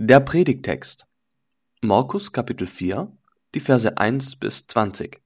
Der 0.00 0.20
Predigtext 0.20 1.08
Markus 1.80 2.30
Kapitel 2.30 2.68
4, 2.68 3.12
die 3.56 3.58
Verse 3.58 3.98
1 3.98 4.36
bis 4.36 4.64
20 4.68 5.20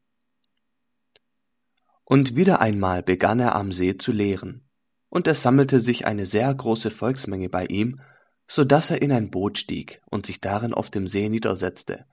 Und 2.05 2.37
wieder 2.37 2.63
einmal 2.63 3.03
begann 3.03 3.39
er 3.39 3.55
am 3.55 3.71
See 3.73 3.99
zu 3.99 4.13
lehren, 4.13 4.67
und 5.11 5.27
es 5.29 5.43
sammelte 5.43 5.79
sich 5.79 6.07
eine 6.07 6.25
sehr 6.25 6.55
große 6.55 6.91
Volksmenge 6.91 7.51
bei 7.51 7.67
ihm, 7.67 8.01
so 8.47 8.65
dass 8.65 8.91
er 8.91 9.03
in 9.03 9.13
ein 9.13 9.31
Boot 9.31 9.59
stieg 9.59 10.01
und 10.07 10.25
sich 10.25 10.41
darin 10.41 10.73
auf 10.73 10.89
dem 10.89 11.07
See 11.07 11.29
niedersetzte, 11.29 12.07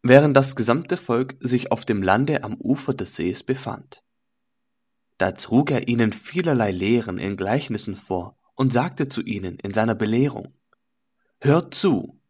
während 0.00 0.34
das 0.34 0.56
gesamte 0.56 0.96
Volk 0.96 1.36
sich 1.40 1.72
auf 1.72 1.84
dem 1.84 2.02
Lande 2.02 2.42
am 2.42 2.54
Ufer 2.54 2.94
des 2.94 3.16
Sees 3.16 3.42
befand. 3.42 4.02
Da 5.18 5.32
trug 5.32 5.70
er 5.70 5.88
ihnen 5.88 6.14
vielerlei 6.14 6.70
Lehren 6.70 7.18
in 7.18 7.36
Gleichnissen 7.36 7.96
vor 7.96 8.38
und 8.54 8.72
sagte 8.72 9.08
zu 9.08 9.20
ihnen 9.20 9.58
in 9.58 9.74
seiner 9.74 9.94
Belehrung, 9.94 10.54
Hört 11.44 11.74
zu, 11.74 12.20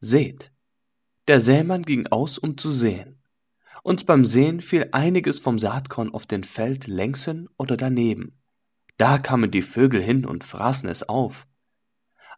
seht, 0.00 0.50
der 1.26 1.38
Sämann 1.38 1.82
ging 1.82 2.06
aus, 2.06 2.38
um 2.38 2.56
zu 2.56 2.70
säen, 2.70 3.22
und 3.82 4.06
beim 4.06 4.24
Säen 4.24 4.62
fiel 4.62 4.88
einiges 4.92 5.38
vom 5.38 5.58
Saatkorn 5.58 6.14
auf 6.14 6.24
den 6.24 6.44
Feld 6.44 6.86
längsen 6.86 7.50
oder 7.58 7.76
daneben. 7.76 8.40
Da 8.96 9.18
kamen 9.18 9.50
die 9.50 9.60
Vögel 9.60 10.00
hin 10.00 10.24
und 10.24 10.44
fraßen 10.44 10.88
es 10.88 11.06
auf. 11.10 11.46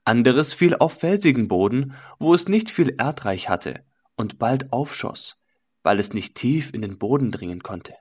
Anderes 0.04 0.52
fiel 0.52 0.74
auf 0.74 0.94
felsigen 0.94 1.46
Boden, 1.46 1.94
wo 2.18 2.34
es 2.34 2.48
nicht 2.48 2.70
viel 2.70 2.96
Erdreich 2.98 3.48
hatte 3.48 3.84
und 4.16 4.40
bald 4.40 4.72
aufschoss, 4.72 5.40
weil 5.84 6.00
es 6.00 6.12
nicht 6.12 6.34
tief 6.34 6.74
in 6.74 6.82
den 6.82 6.98
Boden 6.98 7.30
dringen 7.30 7.62
konnte. 7.62 7.94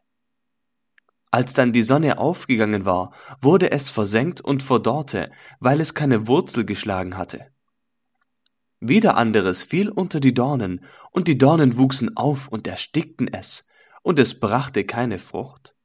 Als 1.29 1.53
dann 1.53 1.73
die 1.73 1.83
Sonne 1.83 2.17
aufgegangen 2.17 2.85
war, 2.85 3.13
wurde 3.39 3.69
es 3.69 3.91
versenkt 3.91 4.41
und 4.41 4.63
verdorrte, 4.63 5.31
weil 5.59 5.79
es 5.79 5.93
keine 5.93 6.25
Wurzel 6.25 6.65
geschlagen 6.65 7.15
hatte. 7.15 7.51
Wieder 8.79 9.17
anderes 9.17 9.63
fiel 9.63 9.89
unter 9.89 10.19
die 10.19 10.33
Dornen, 10.33 10.83
und 11.11 11.27
die 11.27 11.37
Dornen 11.37 11.77
wuchsen 11.77 12.15
auf 12.15 12.47
und 12.47 12.67
erstickten 12.67 13.27
es, 13.27 13.65
und 14.03 14.19
es 14.19 14.39
brachte 14.39 14.85
keine 14.85 15.19
Frucht. 15.19 15.75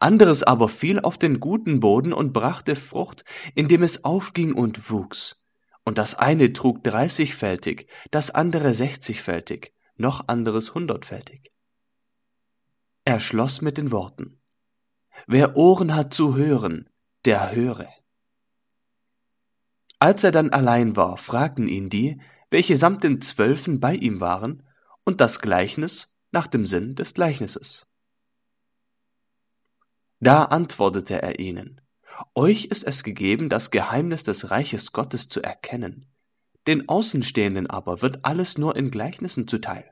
Anderes 0.00 0.42
aber 0.42 0.68
fiel 0.68 1.00
auf 1.00 1.18
den 1.18 1.40
guten 1.40 1.80
Boden 1.80 2.12
und 2.12 2.32
brachte 2.32 2.74
Frucht, 2.74 3.24
indem 3.54 3.82
es 3.82 4.04
aufging 4.04 4.54
und 4.54 4.90
wuchs. 4.90 5.42
Und 5.84 5.98
das 5.98 6.14
eine 6.14 6.52
trug 6.52 6.82
dreißigfältig, 6.82 7.88
das 8.10 8.30
andere 8.30 8.74
sechzigfältig, 8.74 9.74
noch 9.96 10.28
anderes 10.28 10.74
hundertfältig. 10.74 11.52
Er 13.04 13.20
schloss 13.20 13.60
mit 13.60 13.76
den 13.76 13.92
Worten 13.92 14.40
Wer 15.26 15.56
Ohren 15.56 15.94
hat 15.94 16.12
zu 16.12 16.36
hören, 16.36 16.90
der 17.24 17.54
höre. 17.54 17.88
Als 20.04 20.22
er 20.22 20.32
dann 20.32 20.50
allein 20.50 20.96
war, 20.96 21.16
fragten 21.16 21.66
ihn 21.66 21.88
die, 21.88 22.20
welche 22.50 22.76
samt 22.76 23.04
den 23.04 23.22
Zwölfen 23.22 23.80
bei 23.80 23.94
ihm 23.94 24.20
waren, 24.20 24.62
und 25.06 25.22
das 25.22 25.40
Gleichnis 25.40 26.12
nach 26.30 26.46
dem 26.46 26.66
Sinn 26.66 26.94
des 26.94 27.14
Gleichnisses. 27.14 27.86
Da 30.20 30.44
antwortete 30.44 31.22
er 31.22 31.38
ihnen, 31.38 31.80
Euch 32.34 32.66
ist 32.66 32.84
es 32.84 33.02
gegeben, 33.02 33.48
das 33.48 33.70
Geheimnis 33.70 34.24
des 34.24 34.50
Reiches 34.50 34.92
Gottes 34.92 35.30
zu 35.30 35.42
erkennen, 35.42 36.04
den 36.66 36.86
Außenstehenden 36.86 37.70
aber 37.70 38.02
wird 38.02 38.26
alles 38.26 38.58
nur 38.58 38.76
in 38.76 38.90
Gleichnissen 38.90 39.48
zuteil 39.48 39.90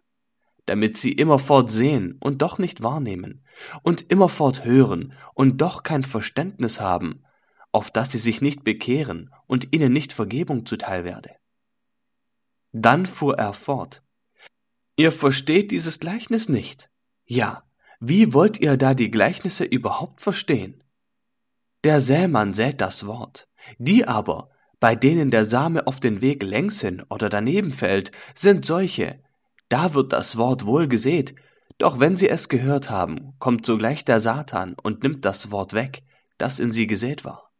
damit 0.66 0.96
sie 0.96 1.10
immerfort 1.10 1.72
sehen 1.72 2.18
und 2.20 2.40
doch 2.40 2.58
nicht 2.58 2.84
wahrnehmen, 2.84 3.44
und 3.82 4.12
immerfort 4.12 4.64
hören 4.64 5.12
und 5.34 5.60
doch 5.60 5.82
kein 5.82 6.04
Verständnis 6.04 6.80
haben, 6.80 7.24
auf 7.72 7.90
dass 7.90 8.12
sie 8.12 8.18
sich 8.18 8.40
nicht 8.40 8.64
bekehren 8.64 9.30
und 9.46 9.74
ihnen 9.74 9.92
nicht 9.92 10.12
Vergebung 10.12 10.66
zuteil 10.66 11.04
werde. 11.04 11.30
Dann 12.72 13.06
fuhr 13.06 13.38
er 13.38 13.54
fort. 13.54 14.02
Ihr 14.96 15.10
versteht 15.10 15.72
dieses 15.72 15.98
Gleichnis 15.98 16.48
nicht. 16.48 16.90
Ja, 17.24 17.64
wie 17.98 18.34
wollt 18.34 18.60
ihr 18.60 18.76
da 18.76 18.94
die 18.94 19.10
Gleichnisse 19.10 19.64
überhaupt 19.64 20.20
verstehen? 20.20 20.82
Der 21.84 22.00
Sämann 22.00 22.54
sät 22.54 22.80
das 22.80 23.06
Wort, 23.06 23.48
die 23.78 24.06
aber, 24.06 24.50
bei 24.78 24.94
denen 24.94 25.30
der 25.30 25.44
Same 25.44 25.86
auf 25.86 26.00
den 26.00 26.20
Weg 26.20 26.42
längs 26.42 26.80
hin 26.80 27.02
oder 27.08 27.28
daneben 27.28 27.72
fällt, 27.72 28.10
sind 28.34 28.64
solche, 28.64 29.22
da 29.68 29.94
wird 29.94 30.12
das 30.12 30.36
Wort 30.36 30.66
wohl 30.66 30.88
gesät, 30.88 31.34
doch 31.78 31.98
wenn 32.00 32.16
sie 32.16 32.28
es 32.28 32.48
gehört 32.48 32.90
haben, 32.90 33.34
kommt 33.38 33.64
sogleich 33.64 34.04
der 34.04 34.20
Satan 34.20 34.76
und 34.82 35.02
nimmt 35.02 35.24
das 35.24 35.50
Wort 35.50 35.72
weg, 35.72 36.02
das 36.38 36.58
in 36.58 36.72
sie 36.72 36.86
gesät 36.86 37.24
war. 37.24 37.51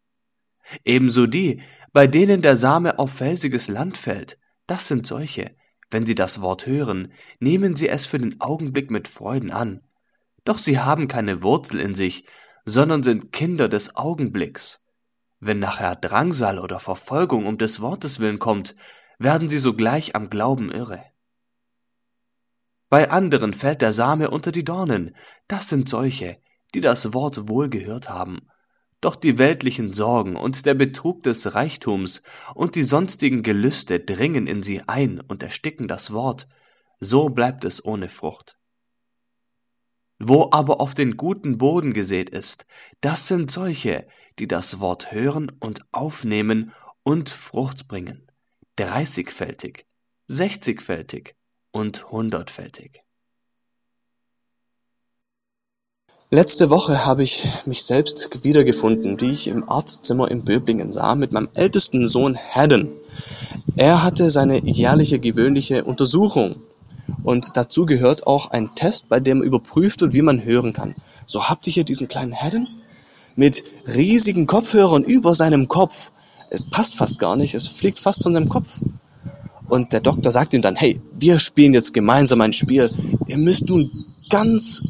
Ebenso 0.85 1.27
die, 1.27 1.63
bei 1.93 2.07
denen 2.07 2.43
der 2.43 2.57
Same 2.57 2.99
auf 2.99 3.13
felsiges 3.13 3.69
Land 3.69 3.99
fällt, 3.99 4.39
das 4.67 4.89
sind 4.89 5.07
solche, 5.07 5.55
wenn 5.91 6.07
sie 6.07 6.15
das 6.15 6.41
Wort 6.41 6.67
hören, 6.67 7.13
nehmen 7.39 7.77
sie 7.77 7.89
es 7.89 8.07
für 8.07 8.19
den 8.19 8.41
Augenblick 8.41 8.91
mit 8.91 9.09
Freuden 9.09 9.51
an. 9.51 9.83
Doch 10.45 10.59
sie 10.59 10.79
haben 10.79 11.09
keine 11.09 11.43
Wurzel 11.43 11.81
in 11.81 11.95
sich, 11.95 12.25
sondern 12.65 13.03
sind 13.03 13.33
Kinder 13.33 13.69
des 13.69 13.97
Augenblicks. 13.97 14.81
Wenn 15.41 15.59
nachher 15.59 15.97
Drangsal 15.97 16.59
oder 16.59 16.79
Verfolgung 16.79 17.47
um 17.47 17.59
des 17.59 17.81
Wortes 17.81 18.21
willen 18.21 18.39
kommt, 18.39 18.77
werden 19.19 19.49
sie 19.49 19.59
sogleich 19.59 20.15
am 20.15 20.31
Glauben 20.31 20.71
irre. 20.71 21.03
Bei 22.89 23.11
anderen 23.11 23.55
fällt 23.55 23.83
der 23.83 23.93
Same 23.93 24.31
unter 24.31 24.53
die 24.53 24.65
Dornen, 24.65 25.17
das 25.49 25.69
sind 25.69 25.89
solche, 25.89 26.39
die 26.75 26.81
das 26.81 27.15
Wort 27.15 27.49
wohl 27.49 27.69
gehört 27.69 28.09
haben. 28.09 28.49
Doch 29.03 29.17
die 29.17 29.37
weltlichen 29.37 29.93
Sorgen 29.93 30.37
und 30.37 30.65
der 30.65 30.75
Betrug 30.75 31.25
des 31.25 31.57
Reichtums 31.57 32.23
und 32.55 32.77
die 32.77 32.85
sonstigen 32.85 33.43
Gelüste 33.43 33.99
dringen 33.99 34.47
in 34.47 34.63
sie 34.63 34.81
ein 34.87 35.21
und 35.21 35.43
ersticken 35.43 35.89
das 35.89 36.13
Wort, 36.13 36.47
so 37.01 37.29
bleibt 37.29 37.65
es 37.65 37.85
ohne 37.85 38.09
Frucht. 38.09 38.57
Wo 40.21 40.51
aber 40.53 40.81
auf 40.81 40.95
den 40.95 41.17
guten 41.17 41.59
Boden 41.59 41.93
gesät 41.93 42.31
ist, 42.31 42.65
das 43.01 43.27
sind 43.27 43.51
solche, 43.51 44.07
die 44.39 44.47
das 44.47 44.79
Wort 44.79 45.11
hören 45.11 45.51
und 45.59 45.81
aufnehmen 45.91 46.73
und 47.03 47.29
Frucht 47.29 47.89
bringen, 47.89 48.31
dreißigfältig, 48.77 49.85
sechzigfältig 50.29 51.35
und 51.73 52.09
hundertfältig. 52.13 53.03
Letzte 56.35 56.71
Woche 56.71 57.05
habe 57.05 57.23
ich 57.23 57.47
mich 57.67 57.85
selbst 57.85 58.43
wiedergefunden, 58.43 59.21
wie 59.21 59.33
ich 59.33 59.49
im 59.49 59.69
Arztzimmer 59.69 60.31
in 60.31 60.47
Böblingen 60.47 60.91
sah, 60.91 61.15
mit 61.15 61.33
meinem 61.33 61.51
ältesten 61.53 62.07
Sohn 62.07 62.39
Haddon. 62.39 62.89
Er 63.77 64.03
hatte 64.03 64.31
seine 64.31 64.65
jährliche 64.65 65.19
gewöhnliche 65.19 65.85
Untersuchung. 65.85 66.57
Und 67.23 67.59
dazu 67.59 67.85
gehört 67.85 68.27
auch 68.27 68.51
ein 68.51 68.75
Test, 68.75 69.11
bei 69.11 69.21
dem 69.21 69.43
überprüft 69.43 70.01
wird, 70.01 70.15
wie 70.15 70.23
man 70.23 70.43
hören 70.43 70.73
kann. 70.73 70.95
So 71.27 71.51
habt 71.51 71.67
ihr 71.67 71.75
hier 71.75 71.85
diesen 71.85 72.09
kleinen 72.09 72.35
Haddon 72.35 72.67
mit 73.37 73.63
riesigen 73.95 74.47
Kopfhörern 74.47 75.03
über 75.05 75.35
seinem 75.35 75.69
Kopf. 75.69 76.13
Es 76.49 76.63
passt 76.63 76.95
fast 76.95 77.19
gar 77.19 77.37
nicht, 77.37 77.55
es 77.55 77.69
fliegt 77.69 77.99
fast 78.01 78.23
von 78.23 78.33
seinem 78.33 78.49
Kopf. 78.49 78.81
Und 79.69 79.93
der 79.93 80.01
Doktor 80.01 80.31
sagt 80.31 80.55
ihm 80.55 80.63
dann, 80.63 80.77
hey, 80.77 80.99
wir 81.13 81.39
spielen 81.39 81.75
jetzt 81.75 81.93
gemeinsam 81.93 82.41
ein 82.41 82.55
Spiel. 82.55 82.91
Ihr 83.27 83.37
müsst 83.37 83.69
nun 83.69 84.07
ganz 84.31 84.81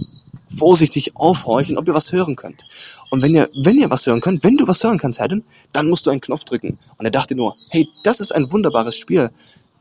vorsichtig 0.57 1.17
aufhorchen, 1.17 1.79
ob 1.79 1.89
ihr 1.89 1.95
was 1.95 2.13
hören 2.13 2.37
könnt. 2.37 2.65
Und 3.11 3.23
wenn 3.23 3.35
ihr, 3.35 3.49
wenn 3.55 3.79
ihr 3.79 3.91
was 3.91 4.07
hören 4.07 4.21
könnt, 4.21 4.45
wenn 4.45 4.57
du 4.57 4.67
was 4.67 4.83
hören 4.85 4.99
kannst, 4.99 5.21
Adam, 5.21 5.43
dann 5.73 5.89
musst 5.89 6.07
du 6.07 6.11
einen 6.11 6.21
Knopf 6.21 6.45
drücken. 6.45 6.79
Und 6.99 7.05
er 7.05 7.11
dachte 7.11 7.35
nur, 7.35 7.57
hey, 7.71 7.89
das 8.03 8.21
ist 8.21 8.35
ein 8.35 8.53
wunderbares 8.53 8.97
Spiel. 8.97 9.31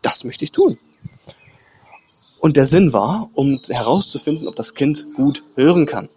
Das 0.01 0.23
möchte 0.23 0.43
ich 0.43 0.51
tun. 0.51 0.77
Und 2.39 2.57
der 2.57 2.65
Sinn 2.65 2.91
war, 2.91 3.29
um 3.35 3.59
herauszufinden, 3.69 4.47
ob 4.47 4.55
das 4.55 4.73
Kind 4.73 5.13
gut 5.15 5.43
hören 5.55 5.85
kann. 5.85 6.09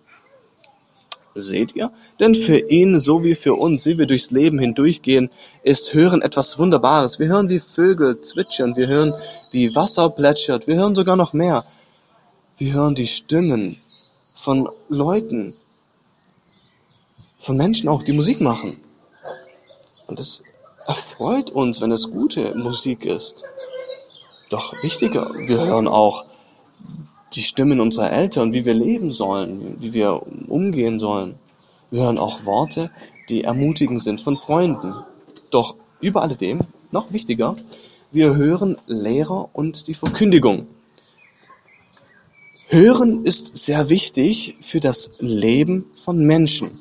Seht 1.36 1.74
ihr? 1.74 1.90
Denn 2.20 2.34
für 2.34 2.56
ihn, 2.56 2.98
so 2.98 3.24
wie 3.24 3.34
für 3.34 3.54
uns, 3.54 3.86
wie 3.86 3.98
wir 3.98 4.06
durchs 4.06 4.30
Leben 4.30 4.58
hindurchgehen, 4.60 5.30
ist 5.64 5.92
Hören 5.92 6.22
etwas 6.22 6.58
Wunderbares. 6.58 7.18
Wir 7.18 7.26
hören, 7.26 7.48
wie 7.48 7.58
Vögel 7.58 8.20
zwitschern, 8.20 8.76
wir 8.76 8.86
hören, 8.86 9.14
wie 9.50 9.74
Wasser 9.74 10.10
plätschert, 10.10 10.68
wir 10.68 10.76
hören 10.76 10.94
sogar 10.94 11.16
noch 11.16 11.32
mehr. 11.32 11.64
Wir 12.56 12.74
hören 12.74 12.94
die 12.94 13.08
Stimmen 13.08 13.78
von 14.34 14.68
Leuten, 14.88 15.54
von 17.38 17.56
Menschen 17.56 17.88
auch, 17.88 18.02
die 18.02 18.12
Musik 18.12 18.40
machen. 18.40 18.76
Und 20.06 20.20
es 20.20 20.42
erfreut 20.86 21.50
uns, 21.50 21.80
wenn 21.80 21.92
es 21.92 22.10
gute 22.10 22.54
Musik 22.56 23.04
ist. 23.06 23.44
Doch 24.50 24.82
wichtiger, 24.82 25.32
wir 25.34 25.64
hören 25.64 25.88
auch 25.88 26.24
die 27.32 27.42
Stimmen 27.42 27.80
unserer 27.80 28.10
Eltern, 28.10 28.52
wie 28.52 28.64
wir 28.64 28.74
leben 28.74 29.10
sollen, 29.10 29.80
wie 29.80 29.94
wir 29.94 30.22
umgehen 30.48 30.98
sollen. 30.98 31.36
Wir 31.90 32.02
hören 32.02 32.18
auch 32.18 32.44
Worte, 32.44 32.90
die 33.28 33.44
ermutigend 33.44 34.02
sind 34.02 34.20
von 34.20 34.36
Freunden. 34.36 34.94
Doch 35.50 35.76
über 36.00 36.22
alledem, 36.22 36.60
noch 36.90 37.12
wichtiger, 37.12 37.56
wir 38.12 38.36
hören 38.36 38.76
Lehrer 38.86 39.48
und 39.52 39.88
die 39.88 39.94
Verkündigung. 39.94 40.66
Hören 42.74 43.24
ist 43.24 43.56
sehr 43.56 43.88
wichtig 43.88 44.56
für 44.58 44.80
das 44.80 45.12
Leben 45.20 45.84
von 45.94 46.18
Menschen. 46.26 46.80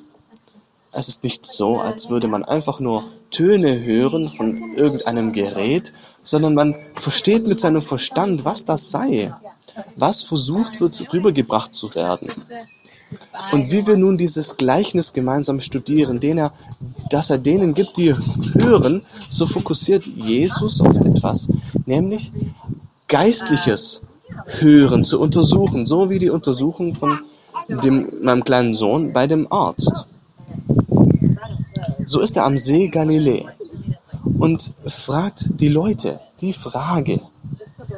Es 0.91 1.07
ist 1.07 1.23
nicht 1.23 1.45
so, 1.45 1.81
als 1.81 2.09
würde 2.09 2.27
man 2.27 2.43
einfach 2.43 2.79
nur 2.79 3.03
Töne 3.29 3.79
hören 3.83 4.27
von 4.27 4.73
irgendeinem 4.75 5.33
Gerät, 5.33 5.93
sondern 6.23 6.55
man 6.55 6.73
versteht 6.95 7.45
mit 7.45 7.59
seinem 7.59 7.83
Verstand, 7.83 8.43
was 8.43 8.65
das 8.65 8.89
sei, 8.89 9.35
was 9.95 10.23
versucht 10.23 10.81
wird, 10.81 11.13
rübergebracht 11.13 11.75
zu 11.75 11.93
werden. 11.93 12.27
Und 13.51 13.69
wie 13.69 13.85
wir 13.85 13.95
nun 13.95 14.17
dieses 14.17 14.57
Gleichnis 14.57 15.13
gemeinsam 15.13 15.59
studieren, 15.59 16.19
den 16.19 16.39
er, 16.39 16.53
dass 17.11 17.29
er 17.29 17.37
denen 17.37 17.75
gibt, 17.75 17.97
die 17.97 18.15
hören, 18.55 19.05
so 19.29 19.45
fokussiert 19.45 20.07
Jesus 20.07 20.81
auf 20.81 20.99
etwas, 21.01 21.49
nämlich 21.85 22.31
Geistliches 23.07 24.01
Hören 24.45 25.03
zu 25.03 25.19
untersuchen, 25.19 25.85
so 25.85 26.09
wie 26.09 26.19
die 26.19 26.29
Untersuchung 26.29 26.93
von 26.93 27.19
dem, 27.69 28.07
meinem 28.21 28.43
kleinen 28.43 28.73
Sohn 28.73 29.13
bei 29.13 29.27
dem 29.27 29.51
Arzt. 29.51 30.07
So 32.05 32.19
ist 32.19 32.35
er 32.37 32.45
am 32.45 32.57
See 32.57 32.89
Galiläa 32.89 33.51
und 34.37 34.73
fragt 34.85 35.61
die 35.61 35.69
Leute 35.69 36.19
die 36.41 36.53
Frage, 36.53 37.21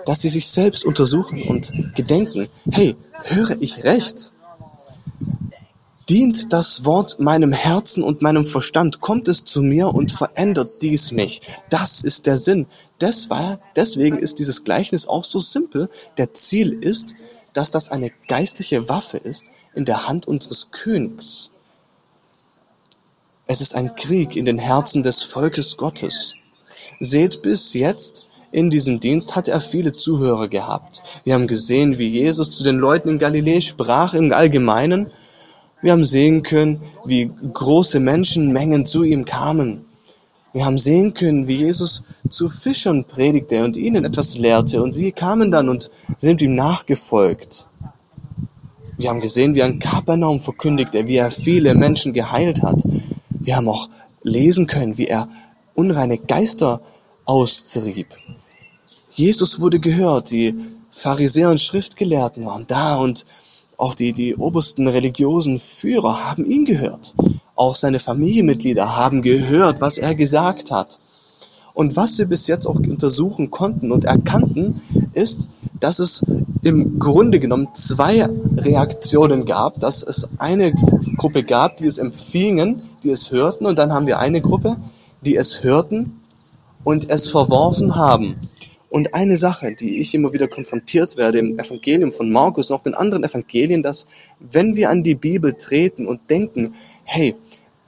dass 0.06 0.22
sie 0.22 0.30
sich 0.30 0.48
selbst 0.48 0.86
untersuchen 0.86 1.42
und 1.48 1.96
gedenken, 1.96 2.48
hey, 2.72 2.96
höre 3.24 3.60
ich 3.60 3.84
recht? 3.84 4.34
Dient 6.08 6.54
das 6.54 6.86
Wort 6.86 7.20
meinem 7.20 7.52
Herzen 7.52 8.04
und 8.04 8.22
meinem 8.22 8.46
Verstand, 8.46 9.02
kommt 9.02 9.28
es 9.28 9.44
zu 9.44 9.64
mir 9.64 9.88
und 9.88 10.12
verändert 10.12 10.84
dies 10.84 11.12
mich. 11.12 11.42
Das 11.70 12.04
ist 12.04 12.28
der 12.28 12.38
Sinn. 12.38 12.68
Deswegen 13.76 14.20
ist 14.20 14.38
dieses 14.38 14.64
Gleichnis 14.64 15.08
auch 15.08 15.24
so 15.24 15.40
simpel. 15.40 15.90
Der 16.18 16.32
Ziel 16.34 16.74
ist, 16.74 17.16
dass 17.56 17.72
das 17.72 17.90
eine 17.90 18.12
geistliche 18.28 18.88
Waffe 18.88 19.18
ist 19.18 19.46
in 19.74 19.86
der 19.86 20.08
Hand 20.08 20.28
unseres 20.28 20.70
Königs. 20.72 21.52
Es 23.48 23.62
ist 23.62 23.74
ein 23.74 23.96
Krieg 23.96 24.36
in 24.36 24.46
den 24.46 24.60
Herzen 24.60 25.02
des 25.02 25.24
Volkes 25.24 25.78
Gottes. 25.78 26.36
Seht 27.00 27.42
bis 27.42 27.74
jetzt, 27.74 28.26
in 28.52 28.70
diesem 28.70 29.00
Dienst 29.00 29.36
hat 29.36 29.48
er 29.48 29.60
viele 29.60 29.96
Zuhörer 29.96 30.48
gehabt. 30.48 31.02
Wir 31.24 31.34
haben 31.34 31.48
gesehen, 31.48 31.98
wie 31.98 32.08
Jesus 32.08 32.52
zu 32.52 32.64
den 32.64 32.78
Leuten 32.78 33.10
in 33.10 33.20
Galiläa 33.20 33.60
sprach 33.62 34.14
im 34.14 34.32
Allgemeinen. 34.32 35.12
Wir 35.82 35.92
haben 35.92 36.06
sehen 36.06 36.44
können, 36.44 36.82
wie 37.06 37.30
große 37.54 38.00
Menschenmengen 38.00 38.86
zu 38.86 39.04
ihm 39.04 39.26
kamen. 39.26 39.86
Wir 40.54 40.66
haben 40.66 40.78
sehen 40.78 41.14
können, 41.14 41.48
wie 41.48 41.58
Jesus 41.58 42.04
zu 42.30 42.48
Fischern 42.48 43.04
predigte 43.04 43.64
und 43.64 43.76
ihnen 43.76 44.06
etwas 44.06 44.38
lehrte. 44.38 44.82
Und 44.82 44.94
sie 44.94 45.12
kamen 45.12 45.52
dann 45.52 45.68
und 45.68 45.92
sind 46.18 46.42
ihm 46.42 46.56
nachgefolgt. 46.56 47.68
Wir 48.98 49.10
haben 49.10 49.20
gesehen, 49.20 49.54
wie 49.54 49.60
er 49.60 49.68
in 49.68 49.80
Kapernaum 49.80 50.40
verkündigte, 50.40 51.08
wie 51.08 51.18
er 51.18 51.30
viele 51.30 51.76
Menschen 51.76 52.14
geheilt 52.14 52.64
hat. 52.64 52.82
Wir 53.30 53.58
haben 53.58 53.68
auch 53.68 53.90
lesen 54.24 54.68
können, 54.68 54.98
wie 54.98 55.08
er 55.08 55.28
unreine 55.74 56.18
Geister 56.18 56.80
austrieb. 57.26 58.08
Jesus 59.12 59.60
wurde 59.60 59.80
gehört, 59.80 60.32
die 60.32 60.56
Pharisäer 60.90 61.50
und 61.50 61.60
Schriftgelehrten 61.60 62.46
waren 62.46 62.66
da 62.68 62.96
und 62.96 63.26
auch 63.78 63.96
die, 63.96 64.14
die 64.14 64.36
obersten 64.36 64.88
religiösen 64.88 65.58
Führer 65.58 66.26
haben 66.26 66.46
ihn 66.46 66.66
gehört. 66.66 67.14
Auch 67.56 67.76
seine 67.76 68.00
Familienmitglieder 68.00 68.96
haben 68.96 69.22
gehört, 69.22 69.82
was 69.82 69.98
er 69.98 70.16
gesagt 70.16 70.72
hat. 70.72 71.00
Und 71.74 71.96
was 71.98 72.16
sie 72.16 72.26
bis 72.26 72.48
jetzt 72.48 72.68
auch 72.68 72.76
untersuchen 72.76 73.52
konnten 73.52 73.92
und 73.92 74.06
erkannten, 74.06 74.82
ist, 75.14 75.50
dass 75.80 76.00
es 76.00 76.24
im 76.64 77.00
Grunde 77.00 77.40
genommen 77.40 77.68
zwei 77.74 78.28
Reaktionen 78.58 79.46
gab, 79.46 79.80
dass 79.82 80.02
es 80.02 80.30
eine 80.38 80.74
Gruppe 81.18 81.44
gab, 81.44 81.78
die 81.78 81.86
es 81.86 81.98
empfingen, 81.98 82.82
die 83.04 83.10
es 83.10 83.32
hörten, 83.32 83.66
und 83.66 83.78
dann 83.78 83.94
haben 83.94 84.08
wir 84.08 84.20
eine 84.20 84.42
Gruppe, 84.42 84.78
die 85.22 85.36
es 85.36 85.64
hörten 85.64 86.22
und 86.86 87.10
es 87.10 87.30
verworfen 87.30 87.96
haben. 87.96 88.36
Und 88.96 89.14
eine 89.14 89.36
Sache, 89.36 89.76
die 89.76 90.00
ich 90.00 90.16
immer 90.16 90.32
wieder 90.32 90.48
konfrontiert 90.48 91.18
werde 91.18 91.40
im 91.40 91.60
Evangelium 91.60 92.14
von 92.14 92.32
Markus 92.32 92.72
und 92.72 92.78
auch 92.78 92.84
den 92.84 92.96
anderen 92.96 93.26
Evangelien, 93.26 93.84
dass 93.84 94.08
wenn 94.40 94.78
wir 94.78 94.90
an 94.90 95.04
die 95.04 95.16
Bibel 95.16 95.52
treten 95.52 96.08
und 96.08 96.30
denken, 96.30 96.74
hey, 97.04 97.36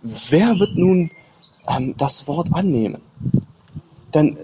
wer 0.01 0.59
wird 0.59 0.75
nun 0.75 1.09
ähm, 1.69 1.95
das 1.97 2.27
Wort 2.27 2.49
annehmen? 2.51 3.01
Dann 4.11 4.35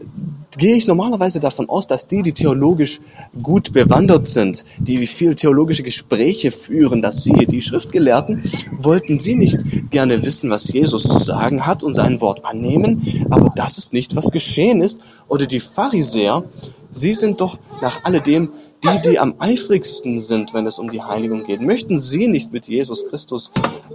gehe 0.58 0.76
ich 0.76 0.88
normalerweise 0.88 1.40
davon 1.40 1.70
aus, 1.70 1.88
dass 1.88 2.08
die, 2.08 2.22
die 2.22 2.34
theologisch 2.34 3.00
gut 3.42 3.74
bewandert 3.74 4.28
sind, 4.28 4.66
die 4.78 5.06
viel 5.06 5.36
theologische 5.36 5.84
Gespräche 5.84 6.52
führen, 6.52 7.02
dass 7.02 7.24
sie, 7.24 7.46
die 7.46 7.62
Schriftgelehrten, 7.62 8.44
wollten 8.72 9.20
sie 9.20 9.36
nicht 9.36 9.92
gerne 9.92 10.24
wissen, 10.24 10.50
was 10.50 10.72
Jesus 10.72 11.04
zu 11.04 11.20
sagen 11.20 11.66
hat 11.66 11.84
und 11.84 11.94
sein 11.94 12.22
Wort 12.22 12.46
annehmen, 12.46 13.02
aber 13.30 13.52
das 13.56 13.78
ist 13.78 13.94
nicht, 13.94 14.16
was 14.16 14.32
geschehen 14.32 14.82
ist. 14.82 15.00
Oder 15.28 15.46
die 15.46 15.60
Pharisäer, 15.60 16.44
sie 16.92 17.14
sind 17.14 17.42
doch 17.42 17.58
nach 17.82 18.04
alledem 18.04 18.50
die, 18.84 19.12
die 19.12 19.20
am 19.20 19.36
eifrigsten 19.40 20.18
sind, 20.18 20.54
wenn 20.54 20.68
es 20.68 20.80
um 20.80 20.90
die 20.90 21.02
Heiligung 21.02 21.44
geht. 21.46 21.62
Möchten 21.62 21.98
sie 21.98 22.28
nicht 22.28 22.52
mit 22.52 22.68
Jesus 22.68 23.08
Christus 23.08 23.52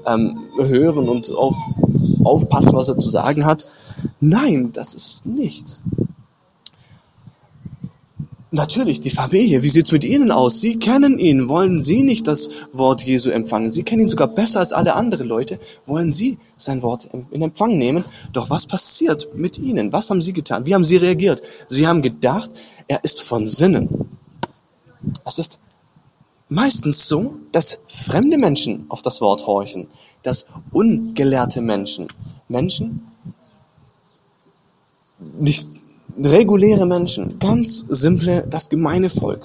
ähm, 0.06 0.38
hören 0.58 1.08
und 1.08 1.30
auf, 1.30 1.56
aufpassen, 2.24 2.74
was 2.74 2.88
er 2.88 2.98
zu 2.98 3.10
sagen 3.10 3.44
hat? 3.44 3.74
Nein, 4.20 4.70
das 4.72 4.94
ist 4.94 5.26
nicht. 5.26 5.80
Natürlich, 8.50 9.02
die 9.02 9.10
Familie, 9.10 9.62
wie 9.62 9.68
sieht's 9.68 9.92
mit 9.92 10.04
Ihnen 10.04 10.30
aus? 10.30 10.62
Sie 10.62 10.78
kennen 10.78 11.18
ihn, 11.18 11.50
wollen 11.50 11.78
Sie 11.78 12.02
nicht 12.02 12.26
das 12.26 12.48
Wort 12.72 13.02
Jesu 13.02 13.28
empfangen? 13.28 13.70
Sie 13.70 13.82
kennen 13.82 14.02
ihn 14.02 14.08
sogar 14.08 14.28
besser 14.28 14.60
als 14.60 14.72
alle 14.72 14.94
anderen 14.94 15.28
Leute. 15.28 15.58
Wollen 15.84 16.12
Sie 16.12 16.38
sein 16.56 16.80
Wort 16.80 17.10
in 17.30 17.42
Empfang 17.42 17.76
nehmen? 17.76 18.04
Doch 18.32 18.48
was 18.48 18.64
passiert 18.66 19.28
mit 19.34 19.58
Ihnen? 19.58 19.92
Was 19.92 20.08
haben 20.08 20.22
Sie 20.22 20.32
getan? 20.32 20.64
Wie 20.64 20.74
haben 20.74 20.84
Sie 20.84 20.96
reagiert? 20.96 21.42
Sie 21.68 21.86
haben 21.86 22.00
gedacht, 22.00 22.50
er 22.86 23.04
ist 23.04 23.20
von 23.20 23.46
Sinnen. 23.46 24.08
Es 25.26 25.38
ist 25.38 25.60
meistens 26.48 27.06
so, 27.06 27.36
dass 27.52 27.80
fremde 27.86 28.38
Menschen 28.38 28.86
auf 28.88 29.02
das 29.02 29.20
Wort 29.20 29.46
horchen, 29.46 29.88
dass 30.22 30.46
ungelehrte 30.72 31.60
Menschen, 31.60 32.08
Menschen, 32.48 33.06
nicht 35.38 35.68
reguläre 36.24 36.86
Menschen, 36.86 37.38
ganz 37.38 37.84
simple, 37.88 38.46
das 38.48 38.68
gemeine 38.68 39.08
Volk. 39.08 39.40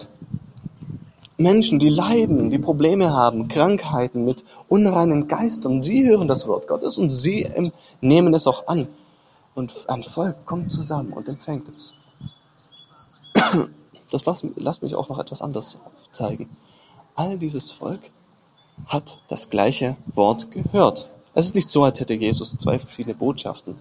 Menschen, 1.37 1.79
die 1.79 1.89
leiden, 1.89 2.49
die 2.49 2.59
Probleme 2.59 3.11
haben, 3.11 3.47
Krankheiten 3.47 4.25
mit 4.25 4.43
unreinen 4.69 5.27
Geistern, 5.27 5.83
sie 5.83 6.07
hören 6.07 6.27
das 6.27 6.47
Wort 6.47 6.67
Gottes 6.67 6.97
und 6.97 7.09
sie 7.09 7.47
nehmen 8.01 8.33
es 8.33 8.47
auch 8.47 8.67
an. 8.67 8.87
Und 9.55 9.71
ein 9.87 10.03
Volk 10.03 10.45
kommt 10.45 10.71
zusammen 10.71 11.13
und 11.13 11.27
empfängt 11.27 11.69
es. 11.75 11.93
Das 14.11 14.25
lasst, 14.25 14.45
lasst 14.57 14.83
mich 14.83 14.95
auch 14.95 15.09
noch 15.09 15.19
etwas 15.19 15.41
anderes 15.41 15.79
zeigen. 16.11 16.49
All 17.15 17.37
dieses 17.37 17.71
Volk 17.71 17.99
hat 18.87 19.19
das 19.27 19.49
gleiche 19.49 19.95
Wort 20.07 20.51
gehört. 20.51 21.07
Es 21.33 21.45
ist 21.45 21.55
nicht 21.55 21.69
so, 21.69 21.83
als 21.83 21.99
hätte 21.99 22.13
Jesus 22.13 22.57
zwei 22.57 22.77
verschiedene 22.77 23.15
Botschaften 23.15 23.75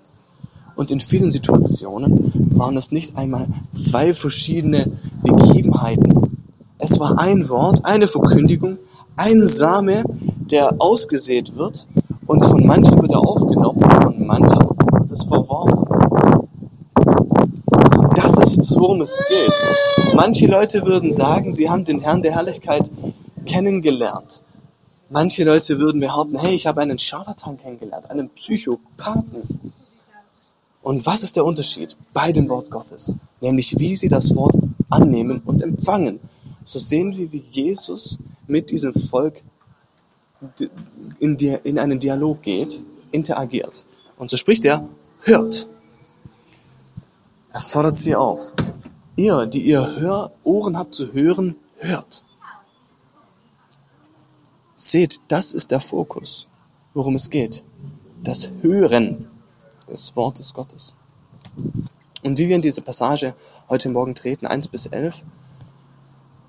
und 0.76 0.90
in 0.90 1.00
vielen 1.00 1.30
Situationen 1.30 2.32
waren 2.56 2.76
es 2.76 2.92
nicht 2.92 3.16
einmal 3.16 3.46
zwei 3.74 4.14
verschiedene 4.14 4.86
Begebenheiten. 5.22 6.46
Es 6.78 6.98
war 6.98 7.18
ein 7.18 7.48
Wort, 7.48 7.84
eine 7.84 8.06
Verkündigung, 8.06 8.78
ein 9.16 9.40
Same, 9.40 10.04
der 10.50 10.76
ausgesät 10.78 11.56
wird 11.56 11.86
und 12.26 12.44
von 12.44 12.66
manchen 12.66 13.00
wird 13.00 13.12
er 13.12 13.20
aufgenommen 13.20 13.82
und 13.82 14.02
von 14.02 14.26
manchen 14.26 14.68
wird 14.68 15.10
es 15.10 15.24
verworfen. 15.24 15.88
Das 18.14 18.38
ist, 18.38 18.74
worum 18.76 19.00
es 19.00 19.22
geht. 19.28 20.14
Manche 20.14 20.46
Leute 20.46 20.84
würden 20.84 21.12
sagen, 21.12 21.50
sie 21.50 21.68
haben 21.68 21.84
den 21.84 22.00
Herrn 22.00 22.22
der 22.22 22.32
Herrlichkeit 22.32 22.90
kennengelernt. 23.46 24.42
Manche 25.10 25.44
Leute 25.44 25.78
würden 25.78 26.00
behaupten, 26.00 26.38
hey, 26.38 26.54
ich 26.54 26.66
habe 26.66 26.80
einen 26.80 26.98
Scharlatan 26.98 27.58
kennengelernt, 27.58 28.10
einen 28.10 28.30
Psychopathen. 28.30 29.42
Und 30.82 31.06
was 31.06 31.22
ist 31.22 31.36
der 31.36 31.44
Unterschied 31.44 31.96
bei 32.12 32.32
dem 32.32 32.48
Wort 32.48 32.70
Gottes? 32.70 33.16
Nämlich 33.40 33.78
wie 33.78 33.94
sie 33.94 34.08
das 34.08 34.34
Wort 34.34 34.56
annehmen 34.90 35.40
und 35.44 35.62
empfangen. 35.62 36.18
So 36.64 36.78
sehen 36.78 37.16
wir, 37.16 37.32
wie 37.32 37.44
Jesus 37.52 38.18
mit 38.48 38.70
diesem 38.70 38.92
Volk 38.92 39.42
in, 41.20 41.36
die, 41.36 41.56
in 41.64 41.78
einen 41.78 42.00
Dialog 42.00 42.42
geht, 42.42 42.80
interagiert. 43.12 43.86
Und 44.16 44.30
so 44.30 44.36
spricht 44.36 44.64
er, 44.64 44.88
hört. 45.22 45.68
Er 47.52 47.60
fordert 47.60 47.98
sie 47.98 48.16
auf. 48.16 48.52
Ihr, 49.14 49.46
die 49.46 49.62
ihr 49.62 49.96
Hör 49.96 50.32
Ohren 50.42 50.76
habt 50.76 50.94
zu 50.94 51.12
hören, 51.12 51.54
hört. 51.78 52.24
Seht, 54.74 55.20
das 55.28 55.52
ist 55.52 55.70
der 55.70 55.80
Fokus, 55.80 56.48
worum 56.92 57.14
es 57.14 57.30
geht. 57.30 57.62
Das 58.24 58.50
Hören 58.62 59.28
des 59.86 60.16
Wortes 60.16 60.54
Gottes. 60.54 60.94
Und 62.22 62.38
wie 62.38 62.48
wir 62.48 62.56
in 62.56 62.62
diese 62.62 62.82
Passage 62.82 63.34
heute 63.68 63.90
Morgen 63.90 64.14
treten, 64.14 64.46
1 64.46 64.68
bis 64.68 64.86
11, 64.86 65.22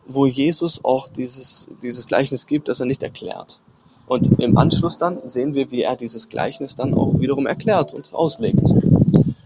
wo 0.08 0.26
Jesus 0.26 0.84
auch 0.84 1.10
dieses, 1.10 1.70
dieses 1.82 2.06
Gleichnis 2.08 2.48
gibt, 2.48 2.70
das 2.70 2.80
er 2.80 2.86
nicht 2.86 3.04
erklärt. 3.04 3.60
Und 4.06 4.40
im 4.42 4.58
Anschluss 4.58 4.98
dann 4.98 5.20
sehen 5.24 5.54
wir, 5.54 5.72
wie 5.72 5.82
er 5.82 5.96
dieses 5.96 6.30
Gleichnis 6.30 6.76
dann 6.76 6.94
auch 6.94 7.20
wiederum 7.20 7.48
erklärt 7.48 7.94
und 7.94 8.14
auslegt. 8.14 8.74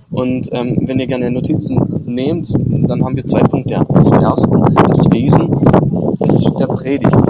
Und 0.10 0.50
ähm, 0.52 0.78
wenn 0.82 1.00
ihr 1.00 1.08
gerne 1.08 1.30
Notizen 1.30 1.80
nehmt, 2.06 2.52
dann 2.56 3.04
haben 3.04 3.16
wir 3.16 3.26
zwei 3.26 3.42
Punkte. 3.44 3.84
Zuerst 4.02 4.50
das 4.88 5.06
Wesen 5.12 5.52
des, 6.20 6.44
der 6.60 6.68
Predigt 6.68 7.22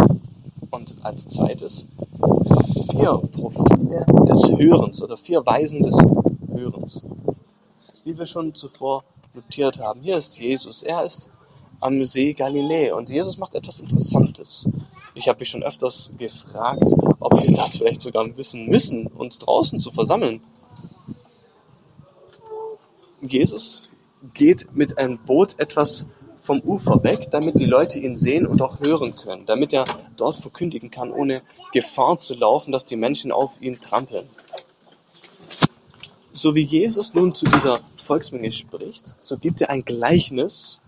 und 0.71 0.95
als 1.01 1.27
zweites 1.27 1.87
vier 2.91 3.21
Profile 3.33 4.05
des 4.27 4.51
Hörens 4.57 5.03
oder 5.03 5.17
vier 5.17 5.45
Weisen 5.45 5.83
des 5.83 5.97
Hörens. 6.57 7.05
Wie 8.03 8.17
wir 8.17 8.25
schon 8.25 8.55
zuvor 8.55 9.03
notiert 9.33 9.79
haben, 9.79 10.01
hier 10.01 10.17
ist 10.17 10.39
Jesus. 10.39 10.83
Er 10.83 11.03
ist 11.03 11.29
am 11.79 12.03
See 12.05 12.33
Galiläa 12.33 12.95
und 12.95 13.09
Jesus 13.09 13.37
macht 13.37 13.53
etwas 13.55 13.79
Interessantes. 13.79 14.67
Ich 15.13 15.27
habe 15.27 15.39
mich 15.39 15.49
schon 15.49 15.63
öfters 15.63 16.13
gefragt, 16.17 16.91
ob 17.19 17.41
wir 17.41 17.55
das 17.55 17.77
vielleicht 17.77 18.01
sogar 18.01 18.25
wissen 18.37 18.67
müssen, 18.67 19.07
uns 19.07 19.39
draußen 19.39 19.79
zu 19.79 19.91
versammeln. 19.91 20.41
Jesus 23.21 23.83
geht 24.33 24.75
mit 24.75 24.97
einem 24.97 25.17
Boot 25.19 25.59
etwas 25.59 26.07
vom 26.37 26.61
Ufer 26.61 27.03
weg, 27.03 27.29
damit 27.31 27.59
die 27.59 27.65
Leute 27.65 27.99
ihn 27.99 28.15
sehen 28.15 28.45
und 28.45 28.61
auch 28.61 28.79
hören 28.79 29.15
können, 29.15 29.45
damit 29.45 29.73
er 29.73 29.85
dort 30.15 30.37
verkündigen 30.39 30.91
kann, 30.91 31.11
ohne 31.11 31.41
Gefahr 31.73 32.19
zu 32.19 32.35
laufen, 32.35 32.71
dass 32.71 32.85
die 32.85 32.95
Menschen 32.95 33.31
auf 33.31 33.61
ihn 33.61 33.79
trampeln. 33.79 34.27
So 36.37 36.53
wie 36.53 36.61
Jesus 36.61 37.15
nun 37.15 37.33
zu 37.33 37.45
dieser 37.45 37.79
Volksmenge 37.95 38.51
spricht, 38.51 39.07
so 39.19 39.37
gibt 39.37 39.59
er 39.61 39.71
ein 39.71 39.83
Gleichnis. 39.83 40.81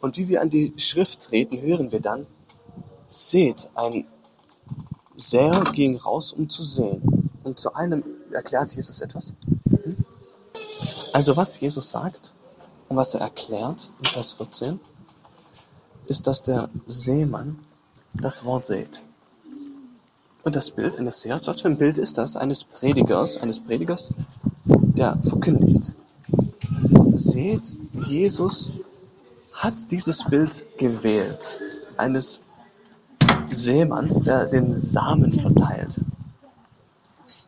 Und 0.00 0.18
wie 0.18 0.28
wir 0.28 0.40
an 0.40 0.50
die 0.50 0.74
Schrift 0.76 1.20
treten, 1.20 1.60
hören 1.60 1.92
wir 1.92 2.00
dann, 2.00 2.26
seht, 3.08 3.68
ein 3.76 4.04
Säer 5.14 5.70
ging 5.72 5.96
raus, 5.98 6.32
um 6.32 6.50
zu 6.50 6.64
sehen. 6.64 7.30
Und 7.44 7.60
zu 7.60 7.76
einem 7.76 8.02
erklärt 8.32 8.74
Jesus 8.74 9.00
etwas. 9.02 9.34
Also 11.12 11.36
was 11.36 11.60
Jesus 11.60 11.88
sagt 11.88 12.34
und 12.88 12.96
was 12.96 13.14
er 13.14 13.20
erklärt 13.20 13.92
in 14.00 14.06
Vers 14.06 14.32
14, 14.32 14.80
ist, 16.06 16.26
dass 16.26 16.42
der 16.42 16.68
Seemann 16.88 17.56
das 18.14 18.44
Wort 18.44 18.64
sät. 18.64 19.04
Und 20.46 20.54
das 20.54 20.70
Bild 20.70 20.96
eines 21.00 21.22
Sehers, 21.22 21.48
was 21.48 21.62
für 21.62 21.66
ein 21.66 21.76
Bild 21.76 21.98
ist 21.98 22.18
das? 22.18 22.36
Eines 22.36 22.62
Predigers, 22.62 23.38
eines 23.38 23.58
Predigers, 23.58 24.12
der 24.64 25.18
verkündigt. 25.20 25.96
Seht, 27.16 27.74
Jesus 28.06 28.84
hat 29.54 29.90
dieses 29.90 30.26
Bild 30.26 30.64
gewählt, 30.78 31.58
eines 31.96 32.42
Seemanns, 33.50 34.22
der 34.22 34.46
den 34.46 34.72
Samen 34.72 35.32
verteilt. 35.32 36.00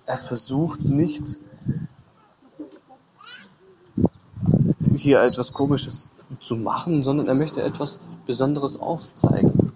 Er 0.07 0.17
versucht 0.17 0.81
nicht, 0.81 1.23
hier 4.97 5.23
etwas 5.23 5.53
Komisches 5.53 6.09
zu 6.41 6.57
machen, 6.57 7.05
sondern 7.05 7.29
er 7.29 7.37
möchte 7.37 7.63
etwas 7.63 8.01
Besonderes 8.27 8.81
aufzeigen. 8.81 9.69